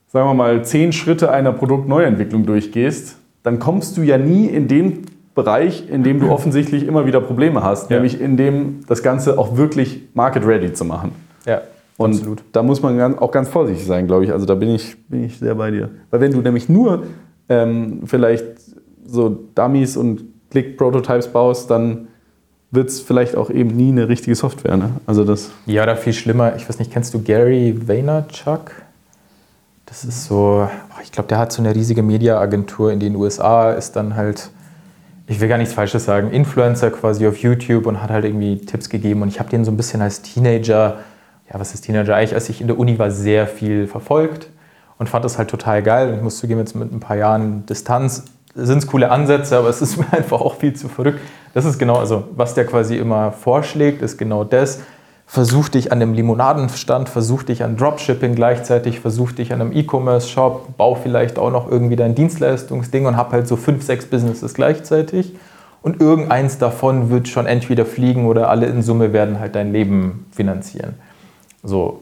[0.07, 5.05] sagen wir mal, zehn Schritte einer Produktneuentwicklung durchgehst, dann kommst du ja nie in den
[5.35, 7.97] Bereich, in dem du offensichtlich immer wieder Probleme hast, ja.
[7.97, 11.11] nämlich in dem das Ganze auch wirklich market ready zu machen.
[11.45, 11.61] Ja.
[11.97, 12.43] Und Absolut.
[12.51, 14.31] da muss man auch ganz vorsichtig sein, glaube ich.
[14.33, 15.91] Also da bin ich, bin ich sehr bei dir.
[16.09, 17.03] Weil wenn du nämlich nur
[17.47, 18.45] ähm, vielleicht
[19.05, 22.07] so Dummies und Click-Prototypes baust, dann
[22.71, 24.77] wird es vielleicht auch eben nie eine richtige Software.
[24.77, 24.91] Ne?
[25.05, 26.55] Also das ja, oder viel schlimmer.
[26.55, 28.71] Ich weiß nicht, kennst du Gary Vaynerchuk?
[29.85, 33.71] Das ist so, oh, ich glaube, der hat so eine riesige Mediaagentur in den USA,
[33.71, 34.49] ist dann halt,
[35.27, 38.89] ich will gar nichts Falsches sagen, Influencer quasi auf YouTube und hat halt irgendwie Tipps
[38.89, 39.21] gegeben.
[39.21, 40.97] Und ich habe den so ein bisschen als Teenager,
[41.51, 44.49] ja, was ist Teenager eigentlich, als ich in der Uni war, sehr viel verfolgt
[44.97, 46.09] und fand das halt total geil.
[46.09, 48.25] Und ich muss zugeben, jetzt mit ein paar Jahren Distanz
[48.55, 51.19] sind es coole Ansätze, aber es ist mir einfach auch viel zu verrückt.
[51.53, 54.81] Das ist genau, also was der quasi immer vorschlägt, ist genau das.
[55.27, 60.77] Versuch dich an dem Limonadenstand, versuch dich an Dropshipping gleichzeitig, versuch dich an einem E-Commerce-Shop,
[60.77, 65.33] bau vielleicht auch noch irgendwie dein Dienstleistungsding und hab halt so fünf, sechs Businesses gleichzeitig.
[65.81, 70.27] Und irgendeins davon wird schon entweder fliegen oder alle in Summe werden halt dein Leben
[70.31, 70.93] finanzieren.
[71.63, 72.01] So,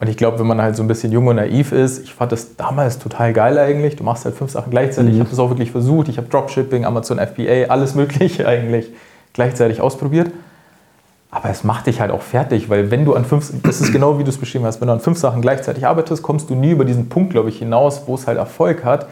[0.00, 2.32] und ich glaube, wenn man halt so ein bisschen jung und naiv ist, ich fand
[2.32, 3.96] das damals total geil eigentlich.
[3.96, 5.12] Du machst halt fünf Sachen gleichzeitig.
[5.12, 5.14] Mhm.
[5.14, 6.08] Ich habe das auch wirklich versucht.
[6.08, 8.90] Ich habe Dropshipping, Amazon FBA, alles Mögliche eigentlich
[9.32, 10.30] gleichzeitig ausprobiert.
[11.30, 14.18] Aber es macht dich halt auch fertig, weil wenn du an fünf, das ist genau
[14.18, 16.70] wie du es beschrieben hast, wenn du an fünf Sachen gleichzeitig arbeitest, kommst du nie
[16.70, 19.08] über diesen Punkt, glaube ich, hinaus, wo es halt Erfolg hat,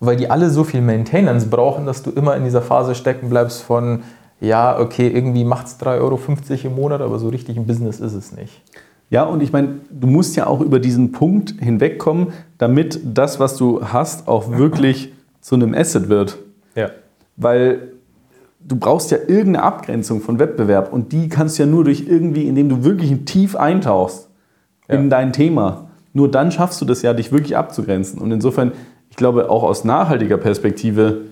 [0.00, 3.62] weil die alle so viel Maintenance brauchen, dass du immer in dieser Phase stecken bleibst
[3.62, 4.02] von,
[4.40, 6.18] ja, okay, irgendwie macht es 3,50 Euro
[6.64, 8.62] im Monat, aber so richtig ein Business ist es nicht.
[9.10, 12.28] Ja, und ich meine, du musst ja auch über diesen Punkt hinwegkommen,
[12.58, 16.38] damit das, was du hast, auch wirklich zu einem Asset wird.
[16.74, 16.90] Ja.
[17.36, 17.92] Weil
[18.66, 22.48] du brauchst ja irgendeine Abgrenzung von Wettbewerb und die kannst du ja nur durch irgendwie,
[22.48, 24.28] indem du wirklich tief eintauchst
[24.88, 24.96] ja.
[24.96, 25.86] in dein Thema.
[26.12, 28.20] Nur dann schaffst du das ja, dich wirklich abzugrenzen.
[28.20, 28.72] Und insofern,
[29.10, 31.22] ich glaube, auch aus nachhaltiger Perspektive,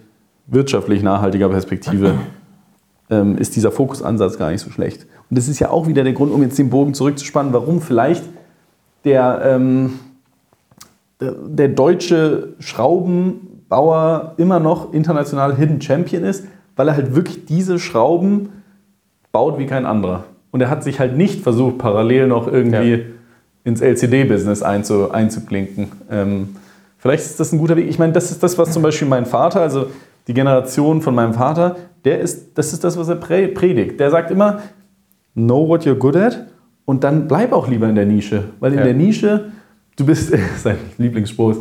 [0.46, 2.14] wirtschaftlich nachhaltiger Perspektive,
[3.10, 5.06] ähm, ist dieser Fokusansatz gar nicht so schlecht.
[5.34, 8.22] Und das ist ja auch wieder der Grund, um jetzt den Bogen zurückzuspannen, warum vielleicht
[9.04, 9.98] der, ähm,
[11.20, 16.44] der, deutsche Schraubenbauer immer noch international Hidden Champion ist,
[16.76, 18.50] weil er halt wirklich diese Schrauben
[19.32, 20.22] baut wie kein anderer.
[20.52, 22.98] Und er hat sich halt nicht versucht, parallel noch irgendwie ja.
[23.64, 25.90] ins LCD-Business einzu, einzuklinken.
[26.12, 26.54] Ähm,
[26.96, 27.88] vielleicht ist das ein guter Weg.
[27.88, 29.86] Ich meine, das ist das, was zum Beispiel mein Vater, also
[30.28, 31.74] die Generation von meinem Vater,
[32.04, 33.98] der ist, das ist das, was er predigt.
[33.98, 34.60] Der sagt immer,
[35.34, 36.46] know what you're good at
[36.84, 38.44] und dann bleib auch lieber in der Nische.
[38.60, 38.84] Weil in ja.
[38.84, 39.52] der Nische,
[39.96, 40.32] du bist,
[40.62, 41.60] sein Lieblingsspruch ist,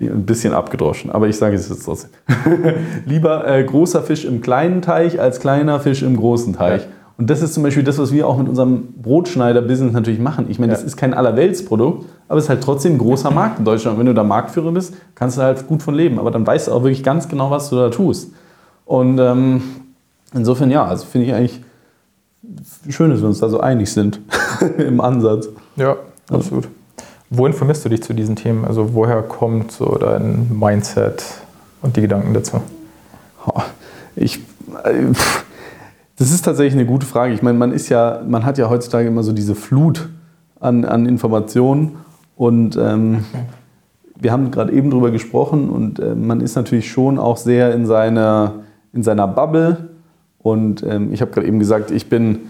[0.00, 2.10] ein bisschen abgedroschen, aber ich sage es jetzt trotzdem.
[3.06, 6.82] lieber äh, großer Fisch im kleinen Teich als kleiner Fisch im großen Teich.
[6.82, 6.88] Ja.
[7.18, 10.46] Und das ist zum Beispiel das, was wir auch mit unserem Brotschneider-Business natürlich machen.
[10.48, 10.78] Ich meine, ja.
[10.78, 13.96] das ist kein Allerweltsprodukt, aber es ist halt trotzdem ein großer Markt in Deutschland.
[13.96, 16.18] Und wenn du da Marktführer bist, kannst du halt gut von leben.
[16.18, 18.32] Aber dann weißt du auch wirklich ganz genau, was du da tust.
[18.86, 19.62] Und ähm,
[20.34, 21.60] insofern, ja, also finde ich eigentlich
[22.88, 24.20] schön, dass wir uns da so einig sind
[24.78, 25.48] im Ansatz.
[25.76, 25.96] Ja,
[26.30, 26.68] absolut.
[27.30, 28.64] Wo informierst du dich zu diesen Themen?
[28.64, 31.24] Also woher kommt so dein Mindset
[31.80, 32.60] und die Gedanken dazu?
[34.16, 34.38] Ich,
[34.84, 35.04] äh,
[36.18, 37.32] das ist tatsächlich eine gute Frage.
[37.32, 40.08] Ich meine, man ist ja, man hat ja heutzutage immer so diese Flut
[40.60, 41.96] an, an Informationen
[42.36, 43.24] und ähm,
[44.14, 47.86] wir haben gerade eben drüber gesprochen und äh, man ist natürlich schon auch sehr in
[47.86, 48.54] seiner,
[48.92, 49.91] in seiner Bubble
[50.42, 52.40] und ähm, ich habe gerade eben gesagt, ich bin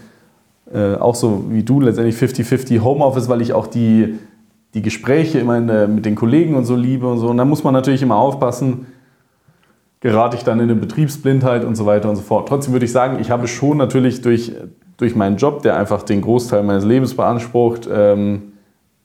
[0.73, 4.19] äh, auch so wie du letztendlich 50-50 Homeoffice, weil ich auch die,
[4.73, 7.27] die Gespräche immer der, mit den Kollegen und so liebe und so.
[7.27, 8.87] Und da muss man natürlich immer aufpassen,
[9.99, 12.49] gerate ich dann in eine Betriebsblindheit und so weiter und so fort.
[12.49, 14.51] Trotzdem würde ich sagen, ich habe schon natürlich durch,
[14.97, 18.53] durch meinen Job, der einfach den Großteil meines Lebens beansprucht, ähm,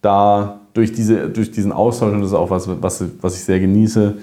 [0.01, 3.61] da durch, diese, durch diesen Austausch, und das ist auch was, was, was ich sehr
[3.61, 4.17] genieße,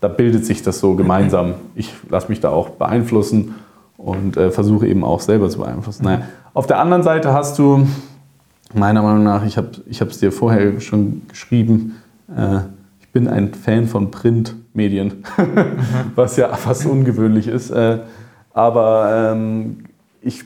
[0.00, 1.54] da bildet sich das so gemeinsam.
[1.74, 3.54] Ich lasse mich da auch beeinflussen
[3.98, 6.04] und äh, versuche eben auch selber zu beeinflussen.
[6.04, 6.22] Naja,
[6.54, 7.86] auf der anderen Seite hast du,
[8.72, 11.96] meiner Meinung nach, ich habe es dir vorher schon geschrieben,
[12.34, 12.60] äh,
[13.00, 15.24] ich bin ein Fan von Printmedien,
[16.14, 17.70] was ja fast ungewöhnlich ist.
[17.70, 17.98] Äh,
[18.52, 19.84] aber ähm,
[20.20, 20.44] ich,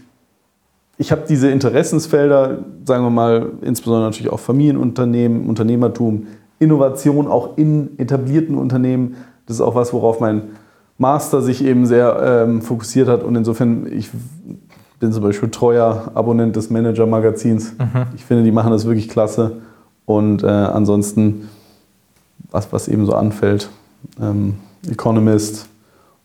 [0.97, 6.27] ich habe diese Interessensfelder, sagen wir mal, insbesondere natürlich auch Familienunternehmen, Unternehmertum,
[6.59, 9.17] Innovation auch in etablierten Unternehmen.
[9.47, 10.43] Das ist auch was, worauf mein
[11.03, 14.09] Master sich eben sehr ähm, fokussiert hat und insofern, ich
[15.01, 17.73] bin zum Beispiel treuer Abonnent des Manager-Magazins.
[17.73, 18.07] Mhm.
[18.15, 19.57] Ich finde, die machen das wirklich klasse
[20.07, 21.49] und äh, ansonsten,
[22.51, 23.69] was, was eben so anfällt,
[24.21, 24.55] ähm,
[24.89, 25.67] Economist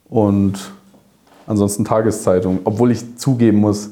[0.09, 0.71] und
[1.47, 3.89] ansonsten Tageszeitung, obwohl ich zugeben muss,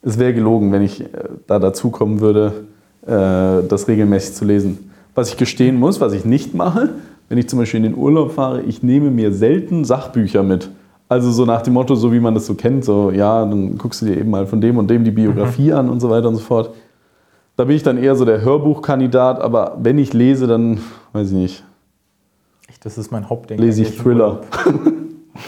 [0.00, 1.08] es wäre gelogen, wenn ich äh,
[1.46, 2.64] da dazukommen würde,
[3.06, 4.90] äh, das regelmäßig zu lesen.
[5.14, 6.90] Was ich gestehen muss, was ich nicht mache,
[7.28, 10.70] wenn ich zum Beispiel in den Urlaub fahre, ich nehme mir selten Sachbücher mit.
[11.08, 14.02] Also so nach dem Motto, so wie man das so kennt, so ja, dann guckst
[14.02, 15.76] du dir eben mal von dem und dem die Biografie mhm.
[15.76, 16.74] an und so weiter und so fort.
[17.56, 20.80] Da bin ich dann eher so der Hörbuchkandidat, aber wenn ich lese, dann
[21.12, 21.64] weiß ich nicht.
[22.82, 23.58] Das ist mein Hauptding.
[23.58, 24.42] Lese ich Thriller.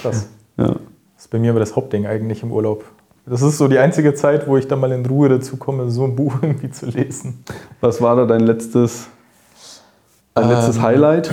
[0.03, 0.29] Krass.
[0.61, 0.74] Ja.
[1.14, 2.83] Das ist bei mir aber das Hauptding eigentlich im Urlaub.
[3.26, 6.03] Das ist so die einzige Zeit, wo ich dann mal in Ruhe dazu komme, so
[6.03, 7.45] ein Buch irgendwie zu lesen.
[7.81, 9.09] Was war da dein letztes
[10.43, 11.30] Ein letztes Ähm, Highlight.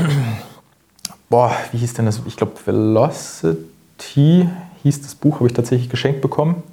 [1.30, 2.22] Boah, wie hieß denn das?
[2.26, 4.48] Ich glaube, Velocity
[4.84, 6.64] hieß das Buch, habe ich tatsächlich geschenkt bekommen.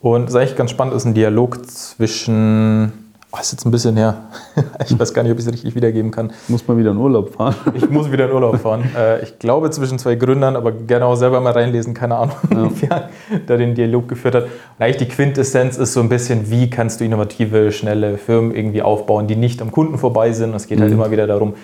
[0.00, 3.03] Und das ist eigentlich ganz spannend, ist ein Dialog zwischen.
[3.34, 4.16] Oh, ist jetzt ein bisschen her.
[4.88, 6.32] ich weiß gar nicht, ob ich es richtig wiedergeben kann.
[6.46, 7.54] Muss mal wieder in Urlaub fahren.
[7.74, 8.84] Ich muss wieder in Urlaub fahren.
[8.96, 12.36] Äh, ich glaube zwischen zwei Gründern, aber gerne auch selber mal reinlesen, keine Ahnung,
[12.80, 13.08] wer
[13.46, 14.44] da den Dialog geführt hat.
[14.44, 18.82] Und eigentlich die Quintessenz ist so ein bisschen, wie kannst du innovative, schnelle Firmen irgendwie
[18.82, 20.54] aufbauen, die nicht am Kunden vorbei sind.
[20.54, 21.54] Es geht halt immer wieder darum,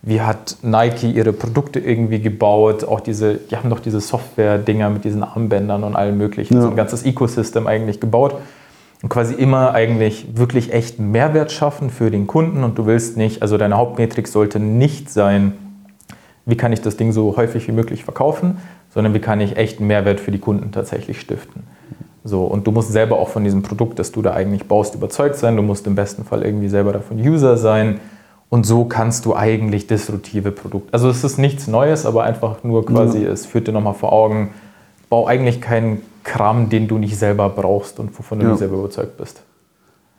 [0.00, 5.04] wie hat Nike ihre Produkte irgendwie gebaut, auch diese, die haben doch diese Software-Dinger mit
[5.04, 6.62] diesen Armbändern und allem möglichen, Ja.
[6.62, 8.36] so ein ganzes Ecosystem eigentlich gebaut
[9.02, 13.42] und quasi immer eigentlich wirklich echten Mehrwert schaffen für den Kunden und du willst nicht,
[13.42, 15.52] also deine Hauptmetrik sollte nicht sein,
[16.46, 18.58] wie kann ich das Ding so häufig wie möglich verkaufen,
[18.92, 21.62] sondern wie kann ich echten Mehrwert für die Kunden tatsächlich stiften.
[22.24, 25.36] So, und du musst selber auch von diesem Produkt, das du da eigentlich baust, überzeugt
[25.36, 25.56] sein.
[25.56, 28.00] Du musst im besten Fall irgendwie selber davon User sein.
[28.50, 30.92] Und so kannst du eigentlich disruptive Produkte.
[30.92, 34.50] Also es ist nichts Neues, aber einfach nur quasi, es führt dir nochmal vor Augen,
[35.10, 38.50] bau eigentlich keinen Kram, den du nicht selber brauchst und wovon du Ja.
[38.50, 39.42] nicht selber überzeugt bist.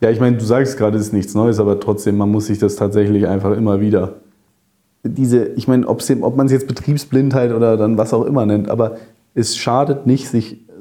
[0.02, 2.58] Ja, ich meine, du sagst gerade, es ist nichts Neues, aber trotzdem, man muss sich
[2.58, 4.14] das tatsächlich einfach immer wieder.
[5.04, 6.02] Diese, ich meine, ob
[6.36, 8.98] man es jetzt Betriebsblindheit oder dann was auch immer nennt, aber
[9.36, 10.72] es schadet nicht, sich äh,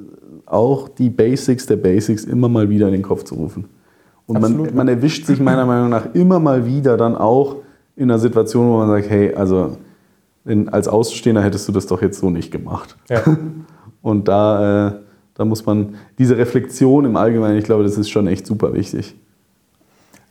[0.46, 3.66] auch die Basics der Basics immer mal wieder in den Kopf zu rufen.
[4.26, 7.56] Und man, man erwischt sich meiner Meinung nach immer mal wieder dann auch
[7.96, 9.76] in einer Situation, wo man sagt, hey, also
[10.46, 12.96] in, als Außenstehender hättest du das doch jetzt so nicht gemacht.
[13.10, 13.22] Ja.
[14.02, 14.92] Und da, äh,
[15.38, 19.14] da muss man diese Reflexion im Allgemeinen, ich glaube, das ist schon echt super wichtig.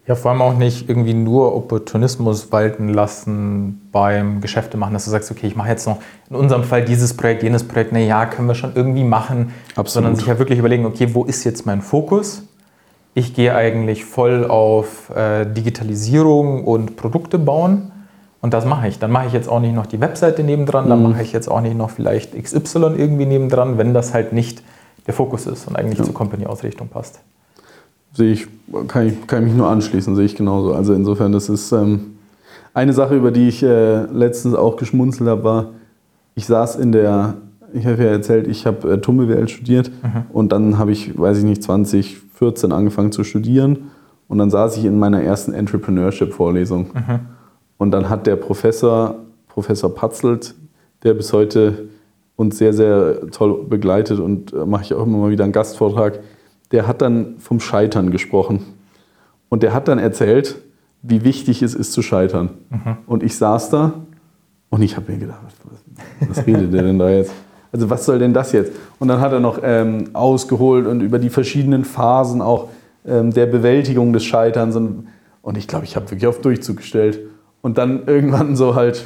[0.06, 5.12] Ja, vor allem auch nicht irgendwie nur Opportunismus walten lassen beim Geschäfte machen, dass du
[5.12, 5.98] sagst, okay, ich mache jetzt noch
[6.30, 9.90] in unserem Fall dieses Projekt, jenes Projekt, na ja, können wir schon irgendwie machen, Absolut.
[9.90, 12.44] sondern sich ja wirklich überlegen, okay, wo ist jetzt mein Fokus?
[13.14, 17.92] Ich gehe eigentlich voll auf äh, Digitalisierung und Produkte bauen
[18.42, 19.00] und das mache ich.
[19.00, 21.62] Dann mache ich jetzt auch nicht noch die Webseite nebendran, dann mache ich jetzt auch
[21.62, 24.64] nicht noch vielleicht XY irgendwie nebendran, wenn das halt nicht
[25.08, 27.22] der Fokus ist und eigentlich zur Company-Ausrichtung passt.
[28.14, 28.48] Sehe ich,
[28.88, 30.74] kann ich, kann ich mich nur anschließen, sehe ich genauso.
[30.74, 32.18] Also insofern, das ist ähm,
[32.74, 35.66] eine Sache, über die ich äh, letztens auch geschmunzelt habe, war,
[36.36, 37.36] ich saß in der,
[37.74, 39.92] ich habe ja erzählt, ich habe äh, TUM-BWL studiert
[40.32, 43.92] und dann habe ich, weiß ich nicht, 2014 angefangen zu studieren
[44.28, 46.92] und dann saß ich in meiner ersten Entrepreneurship-Vorlesung.
[47.78, 49.16] Und dann hat der Professor,
[49.48, 50.56] Professor Patzelt,
[51.04, 51.90] der bis heute
[52.38, 56.20] uns sehr, sehr toll begleitet und äh, mache ich auch immer mal wieder einen Gastvortrag,
[56.72, 58.62] der hat dann vom Scheitern gesprochen.
[59.50, 60.62] Und der hat dann erzählt,
[61.02, 62.50] wie wichtig es ist zu scheitern.
[63.06, 63.94] Und ich saß da
[64.70, 67.32] und ich habe mir gedacht, was, was redet der denn da jetzt?
[67.72, 68.72] Also was soll denn das jetzt?
[69.00, 72.70] Und dann hat er noch ähm, ausgeholt und über die verschiedenen Phasen auch
[73.06, 74.76] ähm, der Bewältigung des Scheiterns.
[74.76, 75.08] Und,
[75.42, 77.20] und ich glaube, ich habe wirklich auf Durchzug gestellt.
[77.62, 79.06] Und dann irgendwann so halt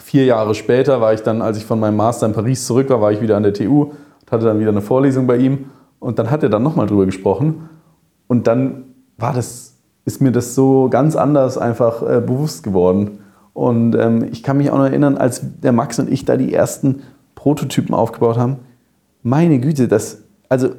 [0.00, 3.00] vier Jahre später war ich dann, als ich von meinem Master in Paris zurück war,
[3.00, 5.66] war ich wieder an der TU und hatte dann wieder eine Vorlesung bei ihm.
[5.98, 7.68] Und dann hat er dann nochmal drüber gesprochen.
[8.26, 8.84] Und dann
[9.18, 13.18] war das, ist mir das so ganz anders einfach äh, bewusst geworden.
[13.52, 16.52] Und ähm, ich kann mich auch noch erinnern, als der Max und ich da die
[16.52, 17.02] ersten
[17.34, 18.56] Prototypen aufgebaut haben.
[19.22, 20.70] Meine Güte, das, also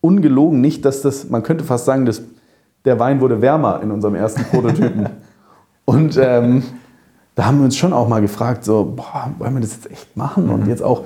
[0.00, 2.22] ungelogen nicht, dass das, man könnte fast sagen, dass
[2.84, 5.08] der Wein wurde wärmer in unserem ersten Prototypen.
[5.84, 6.62] und ähm,
[7.34, 10.16] da haben wir uns schon auch mal gefragt, so, boah, wollen wir das jetzt echt
[10.16, 10.50] machen?
[10.50, 11.04] Und jetzt auch,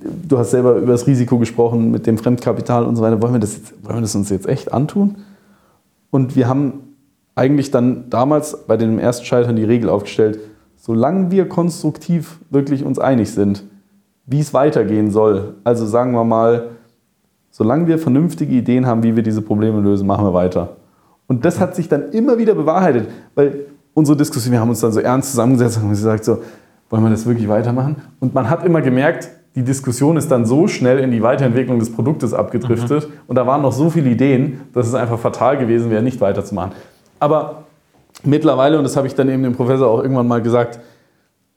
[0.00, 3.40] du hast selber über das Risiko gesprochen mit dem Fremdkapital und so weiter, wollen wir
[3.40, 5.16] das, jetzt, wollen wir das uns jetzt echt antun?
[6.10, 6.94] Und wir haben
[7.34, 10.40] eigentlich dann damals bei dem ersten Scheitern die Regel aufgestellt,
[10.76, 13.62] solange wir konstruktiv wirklich uns einig sind,
[14.26, 16.70] wie es weitergehen soll, also sagen wir mal,
[17.50, 20.76] solange wir vernünftige Ideen haben, wie wir diese Probleme lösen, machen wir weiter.
[21.28, 23.66] Und das hat sich dann immer wieder bewahrheitet, weil
[23.98, 26.38] unsere Diskussion, wir haben uns dann so ernst zusammengesetzt und haben gesagt, so,
[26.88, 27.96] wollen wir das wirklich weitermachen?
[28.20, 31.92] Und man hat immer gemerkt, die Diskussion ist dann so schnell in die Weiterentwicklung des
[31.92, 36.02] Produktes abgedriftet und da waren noch so viele Ideen, dass es einfach fatal gewesen wäre,
[36.02, 36.72] nicht weiterzumachen.
[37.18, 37.64] Aber
[38.22, 40.78] mittlerweile, und das habe ich dann eben dem Professor auch irgendwann mal gesagt,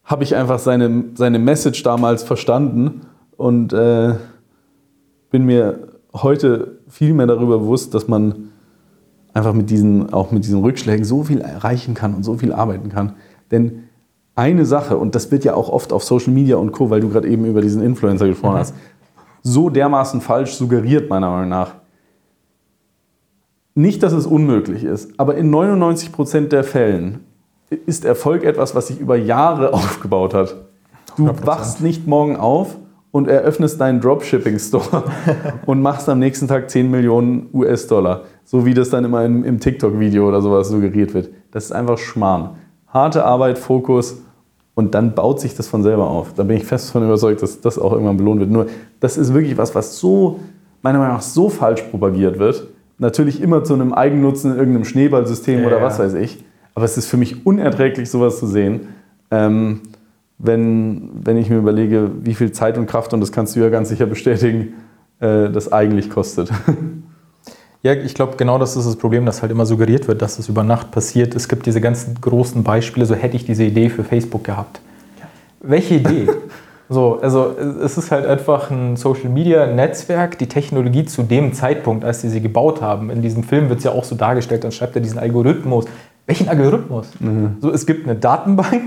[0.04, 3.02] habe ich einfach seine, seine Message damals verstanden
[3.38, 4.16] und äh,
[5.30, 8.51] bin mir heute viel mehr darüber bewusst, dass man
[9.34, 12.90] einfach mit diesen, auch mit diesen Rückschlägen so viel erreichen kann und so viel arbeiten
[12.90, 13.14] kann.
[13.52, 13.84] Denn
[14.36, 17.10] eine Sache, und das wird ja auch oft auf Social Media und Co., weil du
[17.10, 18.76] gerade eben über diesen Influencer gesprochen hast,
[19.44, 21.76] so dermaßen falsch suggeriert, meiner Meinung nach.
[23.74, 27.26] Nicht, dass es unmöglich ist, aber in 99% der Fällen
[27.86, 30.56] ist Erfolg etwas, was sich über Jahre aufgebaut hat.
[31.18, 31.46] Du 100%.
[31.46, 32.76] wachst nicht morgen auf
[33.12, 35.04] und eröffnest deinen Dropshipping-Store
[35.66, 38.24] und machst am nächsten Tag 10 Millionen US-Dollar.
[38.44, 41.30] So wie das dann immer im, im TikTok-Video oder sowas suggeriert wird.
[41.52, 42.52] Das ist einfach Schmarrn.
[42.88, 44.22] harte Arbeit, Fokus
[44.74, 46.34] und dann baut sich das von selber auf.
[46.34, 48.50] Da bin ich fest davon überzeugt, dass das auch irgendwann belohnt wird.
[48.50, 48.68] Nur
[49.00, 50.40] das ist wirklich was, was so,
[50.82, 52.68] meiner Meinung nach, so falsch propagiert wird.
[52.98, 56.44] Natürlich immer zu einem Eigennutzen in irgendeinem Schneeballsystem Ja, oder was weiß ich.
[56.76, 58.82] Aber es ist für mich unerträglich, sowas zu sehen.
[59.30, 59.82] Ähm,
[60.38, 63.70] wenn, wenn ich mir überlege, wie viel Zeit und Kraft, und das kannst du ja
[63.70, 64.74] ganz sicher bestätigen,
[65.20, 66.52] äh, das eigentlich kostet.
[67.84, 70.48] Ja, ich glaube, genau das ist das Problem, dass halt immer suggeriert wird, dass das
[70.50, 71.34] über Nacht passiert.
[71.34, 74.82] Es gibt diese ganzen großen Beispiele, so hätte ich diese Idee für Facebook gehabt.
[75.62, 76.28] Welche Idee?
[76.90, 82.06] so, also es ist halt einfach ein Social Media Netzwerk, die Technologie zu dem Zeitpunkt,
[82.06, 83.10] als sie sie gebaut haben.
[83.10, 85.86] In diesem Film wird es ja auch so dargestellt, dann schreibt er diesen Algorithmus.
[86.28, 87.08] Welchen Algorithmus?
[87.62, 88.84] So, es gibt eine Datenbank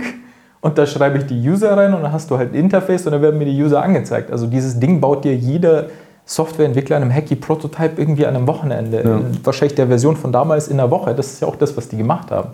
[0.61, 3.13] und da schreibe ich die User rein und dann hast du halt ein Interface und
[3.13, 4.31] dann werden mir die User angezeigt.
[4.31, 5.87] Also dieses Ding baut dir jeder
[6.27, 9.03] Softwareentwickler in einem Hacky Prototype irgendwie an einem Wochenende.
[9.05, 9.17] Ja.
[9.17, 11.15] In wahrscheinlich der Version von damals in einer Woche.
[11.15, 12.51] Das ist ja auch das, was die gemacht haben.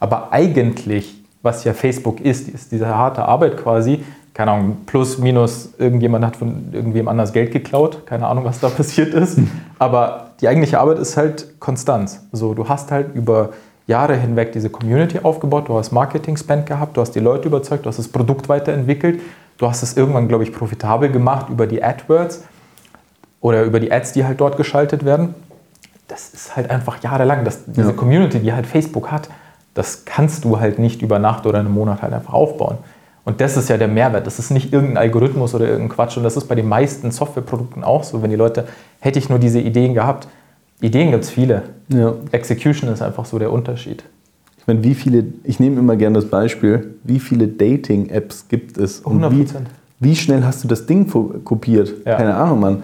[0.00, 4.04] Aber eigentlich, was ja Facebook ist, ist diese harte Arbeit quasi.
[4.34, 8.06] Keine Ahnung, plus, minus, irgendjemand hat von irgendwem anders Geld geklaut.
[8.06, 9.38] Keine Ahnung, was da passiert ist.
[9.78, 12.26] Aber die eigentliche Arbeit ist halt Konstanz.
[12.32, 13.50] So, du hast halt über
[13.86, 17.88] Jahre hinweg diese Community aufgebaut, du hast Marketing-Spend gehabt, du hast die Leute überzeugt, du
[17.88, 19.20] hast das Produkt weiterentwickelt,
[19.58, 22.44] du hast es irgendwann, glaube ich, profitabel gemacht über die AdWords
[23.42, 25.34] oder über die Ads, die halt dort geschaltet werden.
[26.08, 27.44] Das ist halt einfach jahrelang.
[27.44, 27.92] Das, diese Ja.
[27.92, 29.28] Community, die halt Facebook hat,
[29.74, 32.78] das kannst du halt nicht über Nacht oder einen Monat halt einfach aufbauen.
[33.24, 34.26] Und das ist ja der Mehrwert.
[34.26, 36.16] Das ist nicht irgendein Algorithmus oder irgendein Quatsch.
[36.16, 38.22] Und das ist bei den meisten Softwareprodukten auch so.
[38.22, 38.66] Wenn die Leute,
[39.00, 40.28] hätte ich nur diese Ideen gehabt,
[40.80, 41.62] Ideen gibt es viele.
[41.88, 42.14] Ja.
[42.32, 44.02] Execution ist einfach so der Unterschied.
[44.58, 49.00] Ich meine, wie viele, ich nehme immer gerne das Beispiel, wie viele Dating-Apps gibt es?
[49.00, 49.30] Und 100%.
[49.30, 49.46] wie,
[50.00, 51.08] wie schnell hast du das Ding
[51.44, 51.92] kopiert?
[52.04, 52.16] Ja.
[52.16, 52.82] Keine Ahnung, Mann.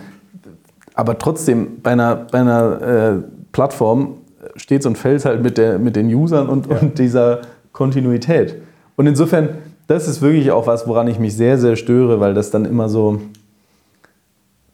[0.98, 3.12] Aber trotzdem, bei einer, bei einer äh,
[3.52, 4.14] Plattform
[4.56, 6.78] steht und fällt halt mit, der, mit den Usern und, Ja.
[6.78, 7.42] und dieser
[7.72, 8.56] Kontinuität.
[8.96, 9.50] Und insofern,
[9.86, 12.88] das ist wirklich auch was, woran ich mich sehr, sehr störe, weil das dann immer
[12.88, 13.20] so,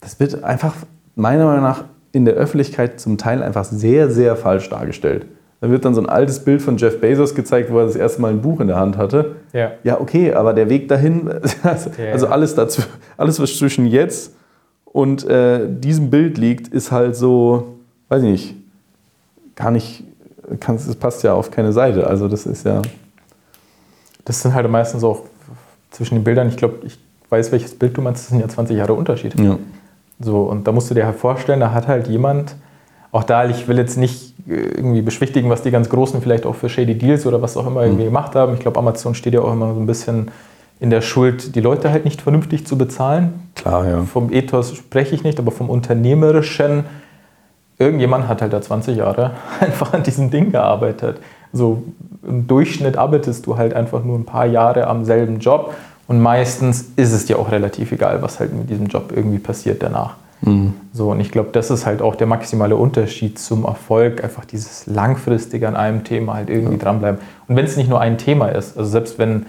[0.01, 0.73] das wird einfach
[1.15, 5.27] meiner Meinung nach in der Öffentlichkeit zum Teil einfach sehr, sehr falsch dargestellt.
[5.61, 8.19] Da wird dann so ein altes Bild von Jeff Bezos gezeigt, wo er das erste
[8.19, 9.35] Mal ein Buch in der Hand hatte.
[9.53, 9.73] Ja.
[9.83, 11.29] Ja, okay, aber der Weg dahin,
[11.63, 12.31] also, Ja, also ja.
[12.31, 12.81] alles dazu,
[13.15, 14.31] alles was zwischen jetzt
[14.95, 17.75] und äh, diesem Bild liegt, ist halt so,
[18.07, 18.55] weiß ich nicht,
[19.53, 20.05] gar nicht,
[20.61, 22.07] kann, es passt ja auf keine Seite.
[22.07, 22.81] Also das ist ja,
[24.23, 25.23] Das sind halt meistens auch
[25.91, 28.77] zwischen den Bildern, ich glaube, ich weiß, welches Bild du meinst, das sind ja 20
[28.77, 29.37] Jahre Unterschied.
[29.37, 29.57] ja.
[30.21, 32.55] So, und da musst du dir halt vorstellen, da hat halt jemand,
[33.11, 36.55] auch da, ich will jetzt nicht äh, irgendwie beschwichtigen, was die ganz Großen vielleicht auch
[36.55, 38.53] für Shady Deals oder was auch immer irgendwie gemacht haben.
[38.53, 40.31] Ich glaube, Amazon steht ja auch immer so ein bisschen
[40.79, 43.49] in der Schuld, die Leute halt nicht vernünftig zu bezahlen.
[43.55, 44.03] klar, ja.
[44.03, 46.85] Vom Ethos spreche ich nicht, aber vom Unternehmerischen,
[47.77, 51.19] irgendjemand hat halt da 20 Jahre einfach an diesem Ding gearbeitet.
[51.53, 51.83] So
[52.27, 55.73] im Durchschnitt arbeitest du halt einfach nur ein paar Jahre am selben Job
[56.07, 59.81] und meistens ist es dir auch relativ egal, was halt mit diesem Job irgendwie passiert
[59.81, 60.15] danach.
[60.93, 64.85] So, und ich glaube, das ist halt auch der maximale Unterschied zum Erfolg, einfach dieses
[64.85, 67.19] langfristige an einem Thema halt irgendwie dranbleiben.
[67.47, 69.47] Und wenn es nicht nur ein Thema ist, also selbst wenn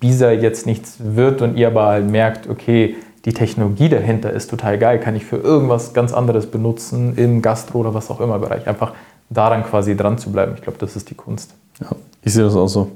[0.00, 4.78] Bisa jetzt nichts wird und ihr aber halt merkt, okay, die Technologie dahinter ist total
[4.78, 8.66] geil, kann ich für irgendwas ganz anderes benutzen, im Gastro oder was auch immer Bereich.
[8.66, 8.92] Einfach
[9.30, 10.52] daran quasi dran zu bleiben.
[10.56, 11.54] Ich glaube, das ist die Kunst.
[11.80, 11.88] ja.
[12.22, 12.90] Ich sehe das auch so.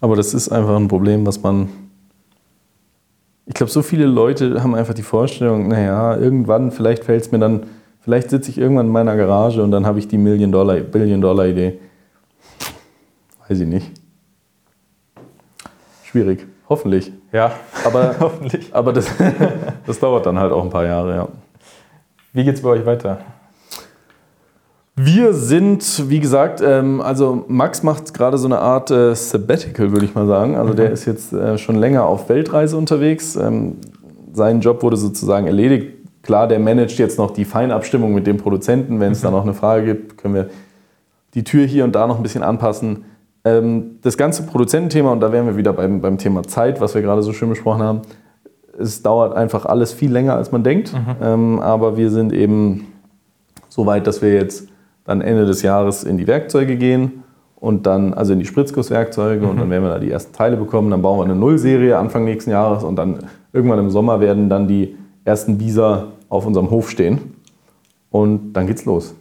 [0.00, 1.68] Aber das ist einfach ein Problem, was man.
[3.46, 7.38] Ich glaube, so viele Leute haben einfach die Vorstellung, naja, irgendwann, vielleicht fällt es mir
[7.38, 7.64] dann,
[8.00, 11.78] vielleicht sitze ich irgendwann in meiner Garage und dann habe ich die Million-Dollar, Billion-Dollar-Idee.
[13.48, 13.99] Weiß ich nicht.
[16.10, 16.44] Schwierig.
[16.68, 17.12] Hoffentlich.
[17.30, 17.52] Ja,
[17.84, 18.74] Aber, hoffentlich.
[18.74, 19.06] aber das,
[19.86, 21.28] das dauert dann halt auch ein paar Jahre, ja.
[22.32, 23.18] Wie geht's bei euch weiter?
[24.96, 30.04] Wir sind, wie gesagt, ähm, also Max macht gerade so eine Art äh, Sabbatical, würde
[30.04, 30.56] ich mal sagen.
[30.56, 33.36] Also der ist jetzt äh, schon länger auf Weltreise unterwegs.
[33.36, 33.76] Ähm,
[34.32, 35.96] sein Job wurde sozusagen erledigt.
[36.22, 38.98] Klar, der managt jetzt noch die Feinabstimmung mit dem Produzenten.
[38.98, 40.50] Wenn es da noch eine Frage gibt, können wir
[41.34, 43.04] die Tür hier und da noch ein bisschen anpassen.
[43.44, 47.02] Ähm, das ganze Produzententhema, und da wären wir wieder beim, beim Thema Zeit, was wir
[47.02, 48.02] gerade so schön besprochen haben,
[48.78, 50.94] es dauert einfach alles viel länger, als man denkt.
[51.22, 52.86] Ähm, aber wir sind eben
[53.68, 54.68] so weit, dass wir jetzt
[55.04, 57.24] dann Ende des Jahres in die Werkzeuge gehen
[57.56, 60.90] und dann, also in die Spritzgusswerkzeuge und dann werden wir da die ersten Teile bekommen.
[60.90, 63.18] Dann bauen wir eine Nullserie Anfang nächsten Jahres und dann
[63.52, 67.34] irgendwann im Sommer werden dann die ersten Bisa auf unserem Hof stehen
[68.10, 69.14] und dann geht's los.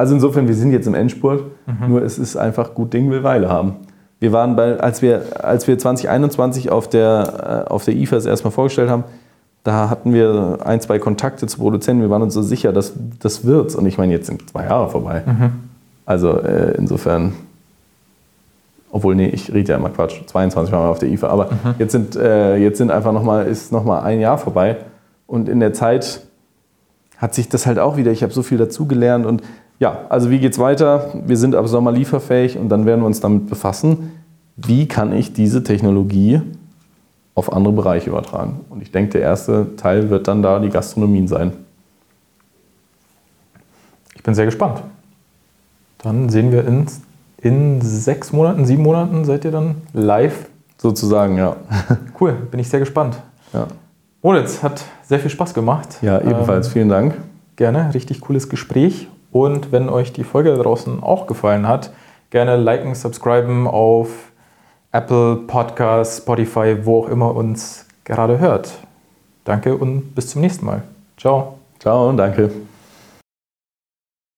[0.00, 1.44] Also insofern, wir sind jetzt im Endspurt,
[1.86, 3.76] nur es ist einfach gut Ding will Weile haben.
[4.18, 8.50] Wir waren bei, als wir, als wir 2021 auf der, äh, auf der IFAS erstmal
[8.50, 9.04] vorgestellt haben,
[9.62, 12.02] da hatten wir ein, zwei Kontakte zu Produzenten.
[12.02, 13.74] Wir waren uns so sicher, dass das wird's.
[13.74, 15.22] Und ich meine, jetzt sind zwei Jahre vorbei.
[16.06, 17.34] Also äh, insofern
[18.90, 21.74] obwohl, nee, ich rede ja immer Quatsch, 22 waren wir auf der IFA, aber mhm.
[21.78, 24.78] jetzt, sind, äh, jetzt sind einfach noch mal, ist nochmal ein Jahr vorbei
[25.26, 26.22] und in der Zeit
[27.18, 29.42] hat sich das halt auch wieder, ich habe so viel dazugelernt und
[29.80, 31.10] ja, also wie geht es weiter?
[31.26, 34.12] Wir sind ab Sommer lieferfähig und dann werden wir uns damit befassen,
[34.56, 36.42] wie kann ich diese Technologie
[37.34, 38.60] auf andere Bereiche übertragen.
[38.68, 41.52] Und ich denke, der erste Teil wird dann da die Gastronomien sein.
[44.14, 44.82] Ich bin sehr gespannt.
[45.96, 47.00] Dann sehen wir uns
[47.38, 50.50] in sechs Monaten, sieben Monaten seid ihr dann live.
[50.76, 51.56] Sozusagen, ja.
[52.20, 53.18] Cool, bin ich sehr gespannt.
[53.54, 53.66] Ja.
[54.22, 55.98] Moritz, hat sehr viel Spaß gemacht.
[56.02, 56.66] Ja, ebenfalls.
[56.66, 57.14] Ähm, Vielen Dank.
[57.56, 59.08] Gerne, richtig cooles Gespräch.
[59.32, 61.92] Und wenn euch die Folge da draußen auch gefallen hat,
[62.30, 64.32] gerne liken, subscriben auf
[64.92, 68.72] Apple Podcasts, Spotify, wo auch immer uns gerade hört.
[69.44, 70.82] Danke und bis zum nächsten Mal.
[71.16, 71.58] Ciao.
[71.78, 72.50] Ciao und danke.